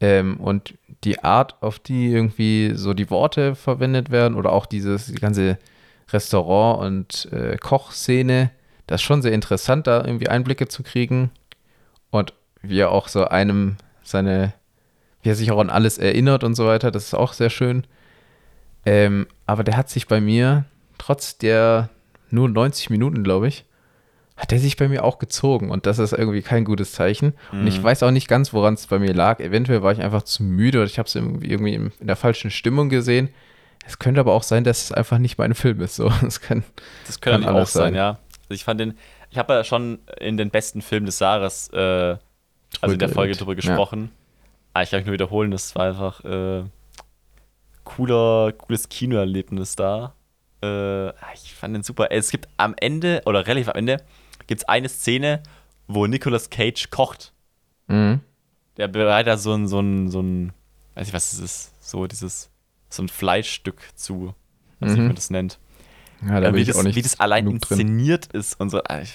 [0.00, 5.06] Ähm, und die Art, auf die irgendwie so die Worte verwendet werden oder auch dieses
[5.06, 5.58] die ganze
[6.12, 8.52] Restaurant- und äh, Kochszene,
[8.86, 11.30] das ist schon sehr interessant, da irgendwie Einblicke zu kriegen.
[12.10, 14.54] Und wie er auch so einem seine,
[15.22, 17.84] wie er sich auch an alles erinnert und so weiter, das ist auch sehr schön.
[18.86, 20.66] Ähm, aber der hat sich bei mir,
[21.04, 21.90] trotz der
[22.30, 23.64] nur 90 Minuten, glaube ich,
[24.36, 27.34] hat er sich bei mir auch gezogen und das ist irgendwie kein gutes Zeichen.
[27.52, 27.84] Und ich Mhm.
[27.84, 29.38] weiß auch nicht ganz, woran es bei mir lag.
[29.40, 32.88] Eventuell war ich einfach zu müde oder ich habe es irgendwie, in der falschen Stimmung
[32.88, 33.28] gesehen.
[33.86, 35.96] Es könnte aber auch sein, dass es einfach nicht mein Film ist.
[35.96, 36.64] So, es kann,
[37.06, 37.94] Das könnte auch sein, sein.
[37.94, 38.08] ja.
[38.42, 38.94] Also ich fand den,
[39.30, 42.16] ich habe ja schon in den besten Film des Jahres, äh,
[42.80, 43.08] also in der.
[43.10, 43.56] Folge drüber Ja.
[43.56, 44.10] gesprochen.
[44.72, 46.64] Aber ich kann mich nur wiederholen, das war einfach äh,
[47.84, 50.14] cooler, cooles Kinoerlebnis da.
[50.64, 52.10] Äh, ich fand den super.
[52.10, 53.98] Es gibt am Ende, oder relativ am Ende,
[54.46, 55.42] gibt es eine Szene,
[55.86, 57.32] wo Nicolas Cage kocht.
[57.88, 58.20] Mhm.
[58.76, 60.52] Der bereitet da so ein, so ein, so ein,
[60.94, 62.50] weiß ich was es ist, so dieses,
[62.88, 64.34] so ein Fleischstück zu.
[64.80, 65.06] Weiß nicht, wie Mhm.
[65.08, 65.58] man das nennt.
[66.22, 67.80] Ja, da Äh, bin wie, ich das, auch nicht wie das allein genug drin.
[67.80, 68.80] inszeniert ist und so.
[68.84, 69.14] Ah, ich-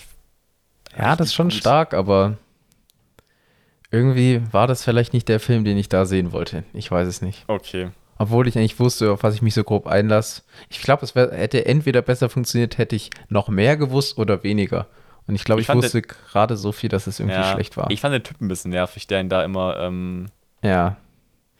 [0.97, 1.57] Ja, das ist schon gut.
[1.57, 2.37] stark, aber
[3.91, 6.63] irgendwie war das vielleicht nicht der Film, den ich da sehen wollte.
[6.73, 7.43] Ich weiß es nicht.
[7.47, 7.89] Okay.
[8.21, 10.41] Obwohl ich eigentlich wusste, auf was ich mich so grob einlasse.
[10.69, 14.87] Ich glaube, es wär, hätte entweder besser funktioniert, hätte ich noch mehr gewusst oder weniger.
[15.25, 17.89] Und ich glaube, Ich ich, wusste gerade so viel, dass es irgendwie Ja, schlecht war.
[17.89, 20.27] Ich fand den Typ ein bisschen nervig, der ihn da immer, ähm,
[20.61, 20.97] ja.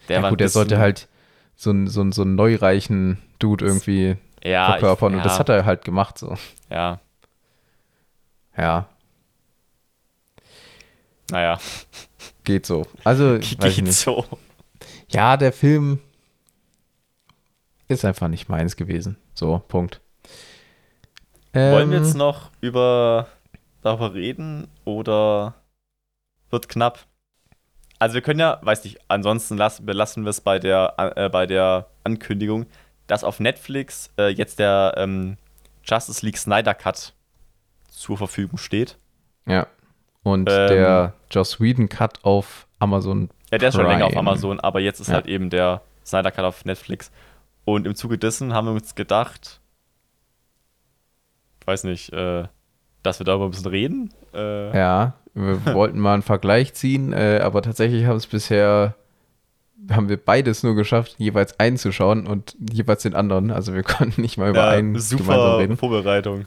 [0.10, 1.08] der ja war ein gut, der sollte halt
[1.56, 5.14] so einen so so einen neureichen Dude irgendwie ja, verkörpern.
[5.14, 6.36] ich, Und das hat er halt gemacht so.
[6.70, 7.00] Ja,
[8.58, 8.90] Ja,
[11.32, 11.60] naja,
[12.44, 12.86] geht so.
[13.04, 13.94] Also, geht nicht.
[13.94, 14.26] so.
[15.10, 16.00] Ja, der Film
[17.90, 19.18] ist einfach nicht meins gewesen.
[19.34, 20.00] So, Punkt.
[21.54, 23.28] Wollen wir Ähm, jetzt noch über
[23.82, 25.56] darüber reden oder
[26.52, 27.00] wird knapp?
[27.98, 31.46] Also wir können ja, weiß nicht, ansonsten lassen, belassen wir es bei der, äh, bei
[31.48, 32.66] der Ankündigung,
[33.08, 35.38] dass auf Netflix äh, jetzt der ähm,
[35.84, 37.14] Justice League Snyder Cut
[37.90, 38.98] zur Verfügung steht.
[39.48, 39.68] Ja.
[40.24, 43.30] Und Ähm, der Joss Whedon Cut auf Amazon.
[43.52, 44.30] Ja, der ist schon länger auf Prime.
[44.30, 45.16] Amazon, aber jetzt ist Ja.
[45.16, 47.12] halt eben der Snyder Cut auf Netflix.
[47.74, 49.60] Und im Zuge dessen haben wir uns gedacht,
[51.62, 52.46] ich weiß nicht, äh,
[53.04, 54.14] dass wir darüber ein bisschen reden.
[54.34, 58.96] Äh, Ja, wir wollten mal einen Vergleich ziehen, äh, aber tatsächlich haben es bisher,
[59.92, 63.52] haben wir beides nur geschafft, jeweils einen zu schauen und jeweils den anderen.
[63.52, 65.78] Also wir konnten nicht mal über ja, einen gemeinsam super reden.
[65.78, 66.46] Vorbereitung.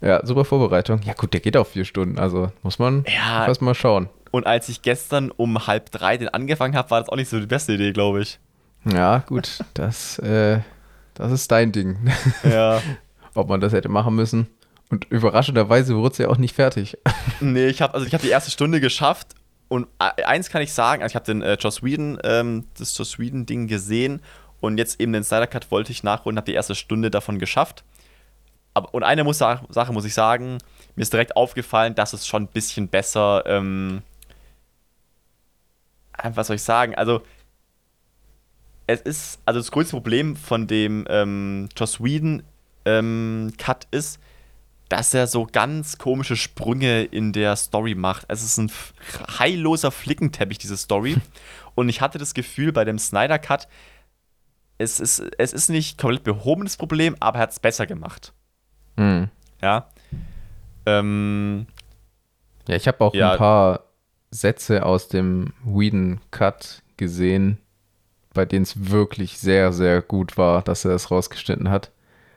[0.00, 1.00] Ja, super Vorbereitung.
[1.02, 3.46] Ja gut, der geht auch vier Stunden, also muss man Ja.
[3.46, 4.08] erst mal schauen.
[4.30, 7.40] Und als ich gestern um halb drei den angefangen habe, war das auch nicht so
[7.40, 8.38] die beste Idee, glaube ich.
[8.84, 10.60] Ja, gut, das, äh,
[11.14, 12.12] das ist dein Ding.
[12.44, 12.80] Ja.
[13.34, 14.48] Ob man das hätte machen müssen.
[14.90, 16.96] Und überraschenderweise wurde es ja auch nicht fertig.
[17.40, 19.28] nee, ich habe also ich hab die erste Stunde geschafft
[19.68, 22.96] und e- eins kann ich sagen, also ich habe den äh, Joss Whedon, ähm, das
[22.96, 24.22] Joss Whedon Ding gesehen
[24.60, 27.84] und jetzt eben den Snyder Cut wollte ich nachholen, habe die erste Stunde davon geschafft.
[28.74, 30.58] Aber, und eine muss, Sache muss ich sagen,
[30.96, 34.02] mir ist direkt aufgefallen, dass es schon ein bisschen besser, ähm,
[36.16, 37.22] äh, was soll ich sagen, also
[38.88, 42.42] es ist, also das größte Problem von dem ähm, Joss Whedon
[42.84, 44.18] ähm, Cut ist,
[44.88, 48.24] dass er so ganz komische Sprünge in der Story macht.
[48.28, 48.72] Es ist ein
[49.38, 51.16] heilloser Flickenteppich, diese Story.
[51.74, 53.68] Und ich hatte das Gefühl bei dem Snyder Cut,
[54.78, 58.32] es ist, es ist nicht komplett behobenes Problem, aber er hat es besser gemacht.
[58.96, 59.28] Hm.
[59.60, 59.88] Ja.
[60.86, 61.66] Ähm,
[62.66, 63.32] Ja, ich habe auch Ja.
[63.32, 63.84] ein paar
[64.30, 67.58] Sätze aus dem Whedon Cut gesehen,
[68.34, 71.90] bei denen es wirklich sehr, sehr gut war, dass er es rausgeschnitten hat.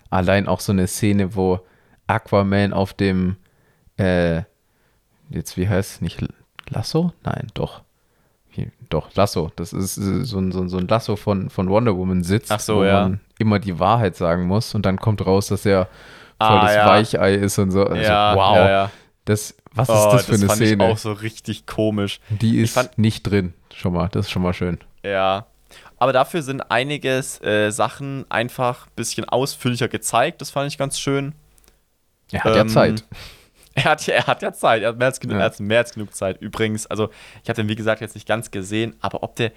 [0.09, 1.59] Allein auch so eine Szene, wo
[2.07, 3.37] Aquaman auf dem,
[3.97, 4.41] äh,
[5.29, 6.23] jetzt wie heißt es, nicht
[6.69, 7.13] Lasso?
[7.23, 7.81] Nein, doch.
[8.49, 9.51] Hier, doch, Lasso.
[9.55, 12.51] Das ist äh, so ein, so ein, so ein Lasso von, von Wonder Woman sitzt,
[12.51, 13.03] Ach so, wo ja.
[13.03, 16.75] man immer die Wahrheit sagen muss und dann kommt raus, dass er voll Ah, das
[16.75, 16.87] ja.
[16.87, 17.83] Weichei ist und so.
[17.85, 18.55] Also, ja, wow.
[18.57, 18.91] ja.
[19.25, 20.85] Das, was Oh, ist das für eine fand Szene?
[20.85, 22.19] ich auch so richtig komisch.
[22.29, 23.53] Die ist fand- nicht drin.
[23.73, 24.79] Schon mal, das ist schon mal schön.
[25.03, 25.45] Ja.
[26.01, 30.41] Aber dafür sind einiges äh, Sachen einfach ein bisschen ausführlicher gezeigt.
[30.41, 31.35] Das fand ich ganz schön.
[32.31, 33.03] Er hat ja Ähm, Zeit.
[33.73, 35.43] Er hat, ja- er hat ja Zeit, er hat mehr als, genug, Ja.
[35.43, 36.41] hat mehr als genug Zeit.
[36.41, 37.09] Übrigens, also
[37.41, 39.53] ich habe den wie gesagt jetzt nicht ganz gesehen, aber ob der,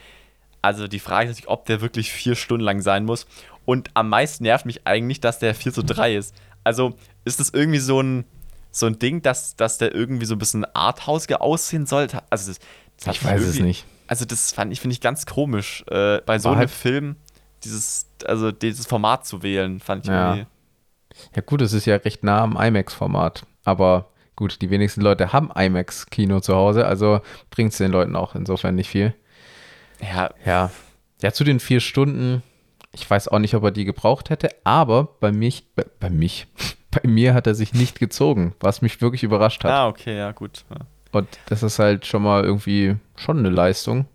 [0.62, 3.26] also die Frage ist natürlich, ob der wirklich vier Stunden lang sein muss.
[3.64, 6.32] Und am meisten nervt mich eigentlich, dass der 4 zu 3 ist.
[6.62, 8.24] Also ist das irgendwie so ein,
[8.70, 12.06] so ein Ding, dass, dass der irgendwie so ein bisschen arthausiger aussehen soll?
[12.30, 12.60] Also das,
[13.04, 13.84] das Ich weiß es nicht.
[14.06, 17.16] Also das fand ich, finde ich ganz komisch, äh, bei so einem halt- Film
[17.64, 20.34] dieses, also dieses Format zu wählen, fand ich Ja.
[20.34, 20.46] irgendwie.
[21.36, 23.44] Ja gut, es ist ja recht nah am IMAX-Format.
[23.64, 28.34] Aber gut, die wenigsten Leute haben IMAX-Kino zu Hause, also bringt es den Leuten auch
[28.34, 29.14] insofern nicht viel.
[30.00, 30.70] Ja, Ja.
[31.22, 32.42] Ja, zu den vier Stunden,
[32.92, 36.46] ich weiß auch nicht, ob er die gebraucht hätte, aber bei mich, bei, bei mich,
[36.90, 39.70] bei mir hat er sich nicht gezogen, was mich wirklich überrascht hat.
[39.70, 40.64] ah, okay, ja, gut.
[40.68, 40.84] Ja.
[41.14, 44.06] Und das ist halt schon mal irgendwie schon eine Leistung.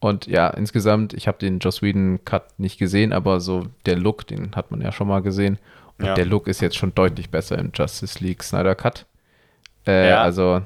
[0.00, 4.26] Und ja, insgesamt, ich habe den Joss Whedon Cut nicht gesehen, aber so der Look,
[4.26, 5.58] den hat man ja schon mal gesehen.
[5.98, 6.14] Und Ja.
[6.14, 9.06] der Look ist jetzt schon deutlich besser im Justice League Snyder Cut.
[9.86, 10.22] Äh, Ja.
[10.22, 10.62] Also,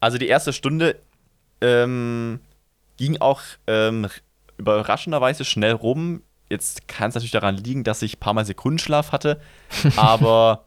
[0.00, 0.96] Also die erste Stunde
[1.60, 2.40] ähm,
[2.96, 4.08] ging auch ähm,
[4.58, 6.22] überraschenderweise schnell rum.
[6.50, 9.40] Jetzt kann es natürlich daran liegen, dass ich ein paar Mal Sekundenschlaf hatte,
[9.96, 10.64] aber,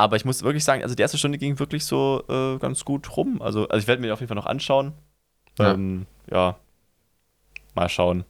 [0.00, 3.16] aber ich muss wirklich sagen, also die erste Stunde ging wirklich so äh, ganz gut
[3.16, 3.42] rum.
[3.42, 4.92] Also, also ich werde mir auf jeden Fall noch anschauen.
[5.58, 5.72] Ja.
[5.72, 6.56] Ähm, ja.
[7.74, 8.24] Mal schauen.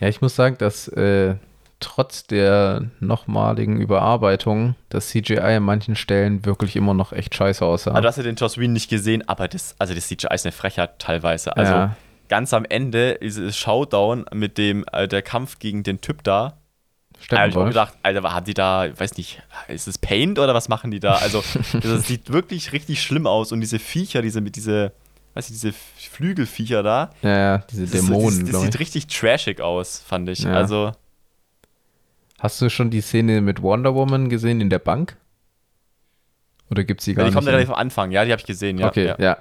[0.00, 1.34] ja, ich muss sagen, dass äh,
[1.80, 7.90] trotz der nochmaligen Überarbeitung das CGI an manchen Stellen wirklich immer noch echt scheiße aussah.
[7.90, 10.46] Also, du hast ja den Joss Whedon nicht gesehen, aber das, also das CGI ist
[10.46, 11.56] eine Frechheit teilweise.
[11.56, 11.96] Also ja.
[12.28, 16.61] ganz am Ende, dieses Showdown mit dem, äh, der Kampf gegen den Typ da,
[17.28, 17.68] Da habe ich Steppenwolf.
[17.70, 21.00] gedacht, Alter, haben die da, ich weiß nicht, ist es Paint oder was machen die
[21.00, 21.14] da?
[21.14, 21.42] Also,
[21.82, 24.92] das sieht wirklich richtig schlimm aus und diese Viecher, diese mit diese,
[25.34, 28.74] weiß ich, diese Flügelviecher da, Ja, ja, diese das, ist Dämonen, das, das glaube sieht
[28.74, 28.80] ich.
[28.80, 30.40] richtig trashig aus, fand ich.
[30.40, 30.52] Ja.
[30.54, 30.92] Also,
[32.38, 35.16] Hast du schon die Szene mit Wonder Woman gesehen in der Bank?
[36.70, 37.34] Oder gibt es die gar die nicht?
[37.34, 38.88] kommt in- relativ am Anfang, ja, die habe ich gesehen, ja.
[38.88, 39.16] okay, ja.
[39.18, 39.38] ja.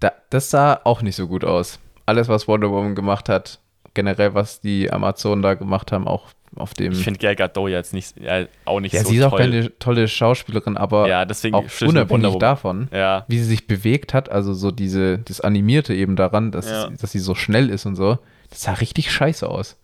[0.00, 1.78] Da, das sah auch nicht so gut aus.
[2.06, 3.60] Alles, was Wonder Woman gemacht hat,
[3.94, 6.26] generell, was die Amazonen da gemacht haben, auch
[6.56, 6.92] auf dem.
[6.92, 9.38] Ich finde Gal Gadot jetzt nicht, ja, auch nicht ja, so sie ist auch toll.
[9.40, 14.30] keine tolle Schauspielerin, aber ja, deswegen auch unabhängig davon, Ja, wie sie sich bewegt hat,
[14.30, 16.88] also so diese, das Animierte eben daran, dass, Ja.
[16.88, 18.18] es, dass sie so schnell ist und so,
[18.50, 19.78] das sah richtig scheiße aus.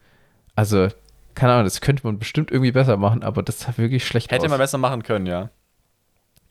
[0.55, 0.89] Also,
[1.35, 4.45] keine Ahnung, das könnte man bestimmt irgendwie besser machen, aber das sah wirklich schlecht hätte
[4.47, 4.51] aus.
[4.51, 5.51] man besser machen können, ja.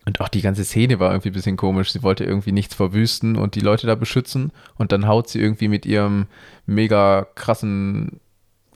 [0.05, 1.91] Und auch die ganze Szene war irgendwie ein bisschen komisch.
[1.91, 5.68] Sie wollte irgendwie nichts verwüsten und die Leute da beschützen und dann haut sie irgendwie
[5.68, 6.28] mit ihrem
[6.65, 8.22] mega krassen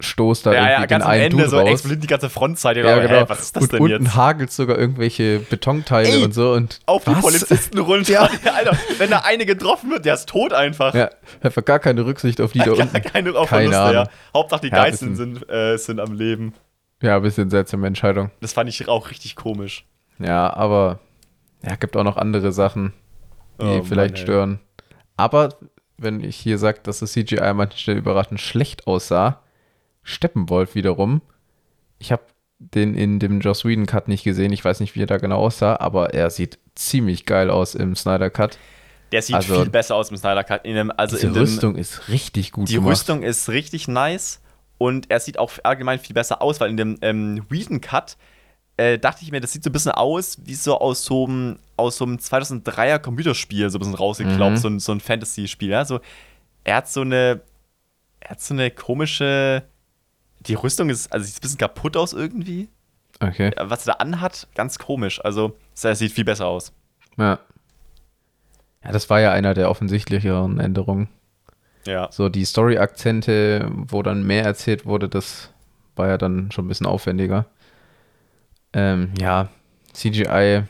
[0.02, 1.70] Stoß da Ja, irgendwie ja, den ganz am einen Ende Dude so raus.
[1.70, 2.80] explodiert die ganze Frontseite.
[2.82, 3.30] Ja, genau.
[3.30, 4.16] was ist das und denn unten jetzt?
[4.16, 7.22] hagelt sogar irgendwelche Betonteile Ey, und so und Auf die was?
[7.22, 8.30] Polizisten runter.
[8.43, 8.52] Ja.
[8.54, 10.93] Alter, wenn da eine getroffen wird, der ist tot einfach.
[10.93, 11.10] Ja,
[11.41, 13.02] einfach gar keine Rücksicht auf die da unten.
[13.02, 14.02] keine auf Keine Verluste, ja.
[14.02, 14.14] Ahnung.
[14.34, 16.54] Hauptsache die Ja, Geißeln sind, äh, sind am Leben.
[17.02, 18.32] Ja, ein bisschen seltsame Entscheidung.
[18.41, 19.86] Das fand ich auch richtig komisch.
[20.20, 20.99] Ja, aber
[21.64, 22.93] ja, gibt auch noch andere Sachen,
[23.60, 24.60] die Oh, vielleicht Mann, stören.
[25.18, 25.49] Aber
[25.97, 29.39] wenn ich hier sage, dass das CGI an manchen Stellen überraschend schlecht aussah,
[30.04, 31.22] Steppenwolf wiederum,
[31.99, 32.24] ich habe
[32.60, 35.38] den in dem Joss Whedon Cut nicht gesehen, ich weiß nicht, wie er da genau
[35.39, 38.58] aussah, aber er sieht ziemlich geil aus im Snyder Cut.
[39.12, 40.64] Der sieht Also- viel besser aus im Snyder Cut.
[40.66, 42.91] In dem, also dem, Rüstung ist richtig gut Die gemacht.
[42.91, 44.41] Rüstung ist richtig nice
[44.78, 48.16] und er sieht auch allgemein viel besser aus, weil in dem ähm, Whedon Cut
[48.78, 51.60] äh, dachte ich mir, das sieht so ein bisschen aus wie so aus so einem,
[51.78, 54.58] aus so einem 2003er Computerspiel, so ein bisschen rausgekloppt, Mhm.
[54.58, 55.70] so ein, so ein Fantasy-Spiel.
[55.70, 55.84] Ja?
[55.84, 55.99] So,
[56.64, 57.41] er hat so eine,
[58.22, 59.64] er hat so eine komische,
[60.48, 62.70] die Rüstung ist, also sieht ein bisschen kaputt aus irgendwie.
[63.20, 65.24] Okay, Was er da anhat, ganz komisch.
[65.24, 66.74] Also, es sieht viel besser aus.
[67.18, 67.39] ja.
[68.84, 71.08] Ja, das war ja einer der offensichtlicheren Änderungen.
[71.86, 72.10] Ja.
[72.12, 75.52] So die Story-Akzente, wo dann mehr erzählt wurde, das
[75.96, 77.46] war ja dann schon ein bisschen aufwendiger.
[78.74, 79.50] Ähm, ja,
[79.94, 80.64] CGI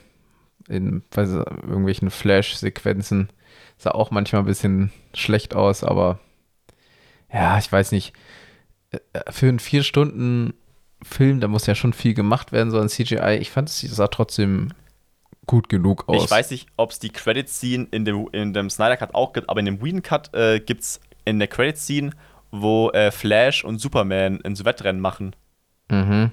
[0.68, 3.30] in weiß, irgendwelchen Flash-Sequenzen
[3.78, 6.20] sah auch manchmal ein bisschen schlecht aus, aber
[7.32, 8.14] ja, ich weiß nicht.
[8.92, 10.54] Äh, Für einen vier Stunden
[11.04, 13.38] Film, da muss ja schon viel gemacht werden, so an CGI.
[13.40, 14.74] Ich fand, es sah trotzdem
[15.48, 16.26] gut genug aus.
[16.26, 19.50] Ich weiß nicht, ob es die Credit-Scene in dem, in dem Snyder Cut auch gibt,
[19.50, 22.12] aber in dem Whedon Cut äh, gibt es in der Credit-Scene,
[22.52, 25.36] wo äh, Flash und Superman ein Wettrennen machen.
[25.90, 26.32] Mhm.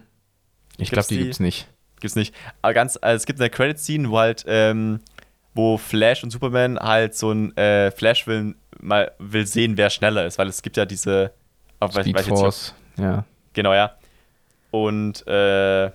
[0.77, 1.23] Ich glaube, die die?
[1.25, 1.69] gibt's nicht.
[2.01, 2.35] Gibt's nicht.
[2.63, 5.01] Aber ganz, also es gibt eine Credit-Scene, wo halt, ähm,
[5.55, 10.27] wo Flash und Superman halt so ein äh, Flash will mal will sehen, wer schneller
[10.27, 11.33] ist, weil es gibt ja diese.
[11.81, 13.25] Weiß- Speed weiß ob- Force, ja.
[13.53, 13.93] Genau, ja.
[14.71, 15.91] Und äh,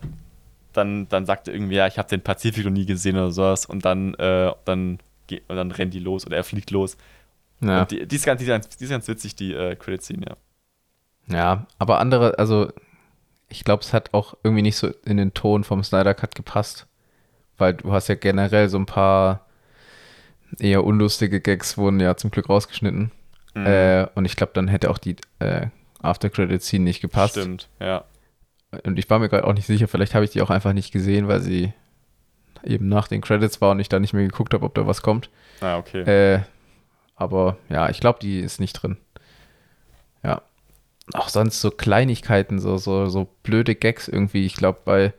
[0.73, 3.65] dann, dann sagt er irgendwie, ja, ich habe den Pazifik noch nie gesehen oder sowas.
[3.65, 6.97] Und dann, äh, dann, und dann rennt die los oder er fliegt los.
[7.61, 7.85] Ja.
[7.85, 10.35] Die, ist ganz, die, ist ganz, die ist ganz witzig, die äh, Credit-Scene, ja.
[11.27, 12.71] Ja, aber andere, also
[13.47, 16.87] ich glaube, es hat auch irgendwie nicht so in den Ton vom Snyder Cut gepasst,
[17.57, 19.45] weil du hast ja generell so ein paar
[20.59, 23.11] eher unlustige Gags wurden ja zum Glück rausgeschnitten
[23.53, 23.65] Mhm.
[23.65, 25.67] äh, und ich glaube, dann hätte auch die äh,
[26.01, 27.33] After Credit Scene nicht gepasst.
[27.33, 28.05] Stimmt, ja.
[28.83, 30.91] Und ich war mir gerade auch nicht sicher, vielleicht habe ich die auch einfach nicht
[30.91, 31.73] gesehen, weil sie
[32.63, 35.01] eben nach den Credits war und ich da nicht mehr geguckt habe, ob da was
[35.01, 35.29] kommt.
[35.61, 36.01] Ah, okay.
[36.01, 36.41] Äh,
[37.15, 38.97] aber ja, ich glaube, die ist nicht drin.
[40.23, 40.41] Ja.
[41.13, 44.45] Auch sonst so Kleinigkeiten, so, so, so blöde Gags irgendwie.
[44.45, 45.13] Ich glaube, bei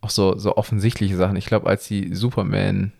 [0.00, 1.36] auch so, so offensichtliche Sachen.
[1.36, 2.92] Ich glaube, als die Superman,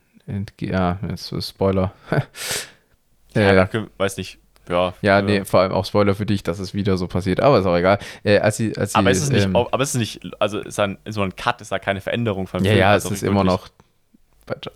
[0.60, 1.92] ja, jetzt ist Spoiler.
[3.34, 4.38] ja, äh, danke, weiß nicht.
[4.68, 7.40] Ja, ja, äh, nee, vor allem auch Spoiler für dich, dass es wieder so passiert,
[7.40, 7.98] aber ist auch egal.
[8.22, 10.60] Äh, als sie, als sie, Aber ist es nicht, ähm, aber ist es nicht, also
[10.60, 13.22] ist ein, so ein Cut, ist da keine Veränderung von Ja, ja, es also ist
[13.22, 13.68] immer noch,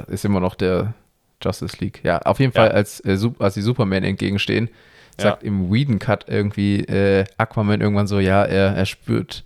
[0.08, 0.94] ist immer noch der
[1.42, 2.00] Justice League.
[2.02, 2.72] Ja, auf jeden Fall, Ja.
[2.72, 4.70] als, äh, als die Superman entgegenstehen,
[5.18, 9.44] sagt im Whedon Cut irgendwie äh, Aquaman irgendwann so, ja, er, er spürt,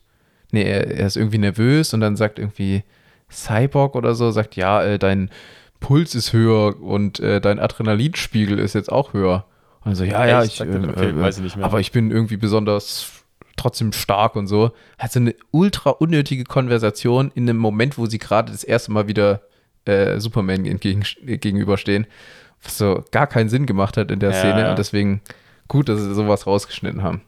[0.51, 2.83] nee, er, er ist irgendwie nervös und dann sagt irgendwie
[3.31, 5.31] Cyborg oder so sagt, ja, äh, dein
[5.79, 9.45] Puls ist höher und äh, dein Adrenalinspiegel ist jetzt auch höher.
[9.83, 11.65] Also ja, ja, ich, äh, okay, äh, weiß ich nicht mehr.
[11.65, 13.11] aber ich bin irgendwie besonders
[13.57, 14.73] trotzdem stark und so.
[14.99, 19.09] Hat so eine ultra unnötige Konversation in einem Moment, wo sie gerade das erste Mal
[19.09, 19.43] wieder
[19.87, 22.07] äh, Superman entgegen, äh, gegenüberstehen,
[22.63, 24.71] was so gar keinen Sinn gemacht hat in der Ja, Szene ja.
[24.71, 25.21] und deswegen
[25.69, 27.23] gut, dass sie sowas rausgeschnitten haben.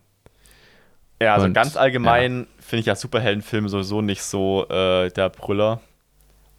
[1.22, 5.80] Ja, also Und, ganz allgemein finde ich ja Superheldenfilme sowieso nicht so äh, der Brüller.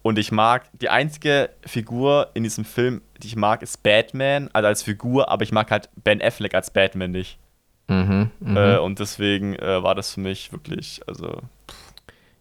[0.04, 4.66] Und ich mag, die einzige Figur in diesem Film, die ich mag, ist Batman, also
[4.66, 7.38] als Figur, aber ich mag halt Ben Affleck als Batman nicht.
[7.88, 8.54] Mhm, mhm.
[8.54, 11.40] Äh, und deswegen äh, war das für mich wirklich, also,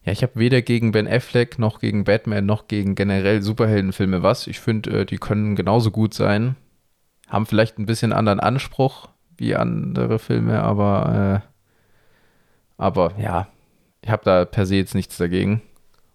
[0.03, 4.47] Ja, ich habe weder gegen Ben Affleck noch gegen Batman noch gegen generell Superheldenfilme was.
[4.47, 6.57] Ich finde, äh, die können genauso gut sein.
[7.29, 9.07] Haben vielleicht ein bisschen anderen Anspruch
[9.37, 11.47] wie andere Filme, aber, äh,
[12.77, 13.47] aber ja,
[14.01, 15.61] ich habe da per se jetzt nichts dagegen.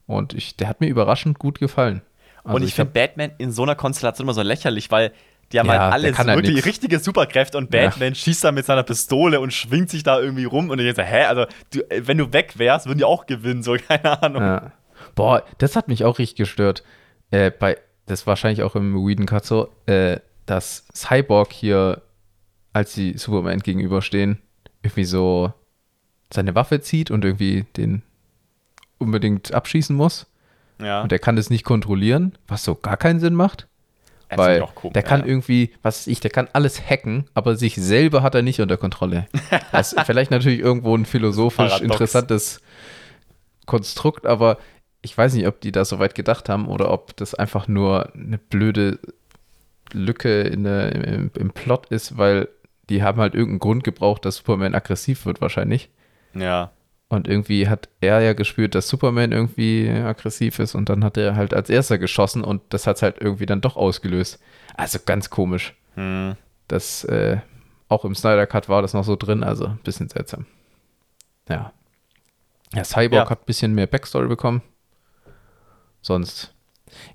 [0.08, 2.02] Und ich, der hat mir überraschend gut gefallen.
[2.42, 5.12] Also und ich, finde hab- Batman in so einer Konstellation immer so lächerlich, weil
[5.52, 6.66] die haben Ja, halt alle halt wirklich nix.
[6.66, 7.86] richtige Superkräfte und Ja.
[7.86, 11.02] Batman schießt da mit seiner Pistole und schwingt sich da irgendwie rum und ich denke,
[11.02, 14.22] so, hä, also du, äh, wenn du weg wärst, würden die auch gewinnen, so keine
[14.22, 14.42] Ahnung.
[14.42, 14.72] Ja.
[15.14, 16.82] Boah, das hat mich auch richtig gestört.
[17.30, 22.00] Äh, bei, das wahrscheinlich auch im Whedon Cut so, äh, dass Cyborg hier,
[22.72, 24.38] als sie Superman gegenüberstehen,
[24.82, 25.52] irgendwie so
[26.32, 28.02] seine Waffe zieht und irgendwie den
[28.98, 30.26] unbedingt abschießen muss.
[30.80, 33.66] Ja, Und er kann das nicht kontrollieren, was so gar keinen Sinn macht.
[34.28, 35.26] Das weil komisch, der kann ja.
[35.26, 38.76] irgendwie, was weiß ich, der kann alles hacken, aber sich selber hat er nicht unter
[38.76, 39.26] Kontrolle.
[39.72, 42.60] Das ist vielleicht natürlich irgendwo ein philosophisch interessantes
[43.66, 44.58] Konstrukt, aber
[45.02, 48.12] ich weiß nicht, ob die da so weit gedacht haben oder ob das einfach nur
[48.14, 48.98] eine blöde
[49.92, 52.48] Lücke in der, im, im Plot ist, weil
[52.88, 55.90] die haben halt irgendeinen Grund gebraucht, dass Superman aggressiv wird wahrscheinlich.
[56.34, 56.72] Ja.
[57.10, 61.36] Und irgendwie hat er ja gespürt, dass Superman irgendwie aggressiv ist und dann hat er
[61.36, 64.38] halt als erster geschossen und das hat es halt irgendwie dann doch ausgelöst.
[64.76, 65.74] Also ganz komisch.
[65.94, 66.36] Hm.
[66.68, 67.38] Das, äh,
[67.88, 70.44] auch im Snyder Cut war das noch so drin, also ein bisschen seltsam.
[71.48, 71.72] Ja.
[72.74, 73.30] Ja, Cyborg Ja.
[73.30, 74.60] hat ein bisschen mehr Backstory bekommen.
[76.02, 76.54] Sonst.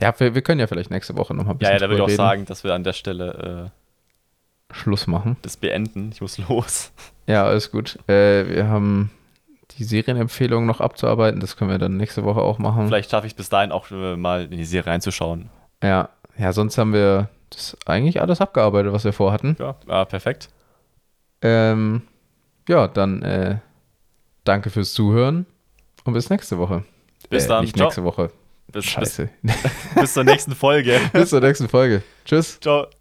[0.02, 1.86] Ja, wir, wir können ja vielleicht nächste Woche noch mal ein Ja, bisschen ja, da
[1.89, 3.72] würde ich auch drüber sagen, dass wir an der Stelle
[4.72, 5.38] äh, Schluss machen.
[5.44, 6.10] das beenden.
[6.12, 6.91] Ich muss los.
[7.28, 7.98] Ja, alles gut.
[8.10, 9.12] Äh, wir haben
[9.76, 11.39] die Serienempfehlungen noch abzuarbeiten.
[11.39, 12.88] Das können wir dann nächste Woche auch machen.
[12.88, 15.49] Vielleicht schaffe ich bis dahin auch äh, mal in die Serie reinzuschauen.
[15.82, 19.55] Ja, ja, sonst haben wir das eigentlich alles abgearbeitet, was wir vorhatten.
[19.59, 20.49] Ja, ah, perfekt.
[21.41, 22.03] Ähm,
[22.67, 23.57] ja, dann äh,
[24.43, 25.45] danke fürs Zuhören
[26.05, 26.84] und bis nächste Woche.
[27.30, 27.63] Bis äh, dann.
[27.63, 27.88] Nicht Ciao.
[27.88, 28.32] nächste Woche.
[28.67, 29.30] Bis, bis, Scheiße.
[29.99, 30.99] bis zur nächsten Folge.
[31.13, 32.01] bis zur nächsten Folge.
[32.26, 32.59] Tschüss.
[32.59, 32.88] Ciao.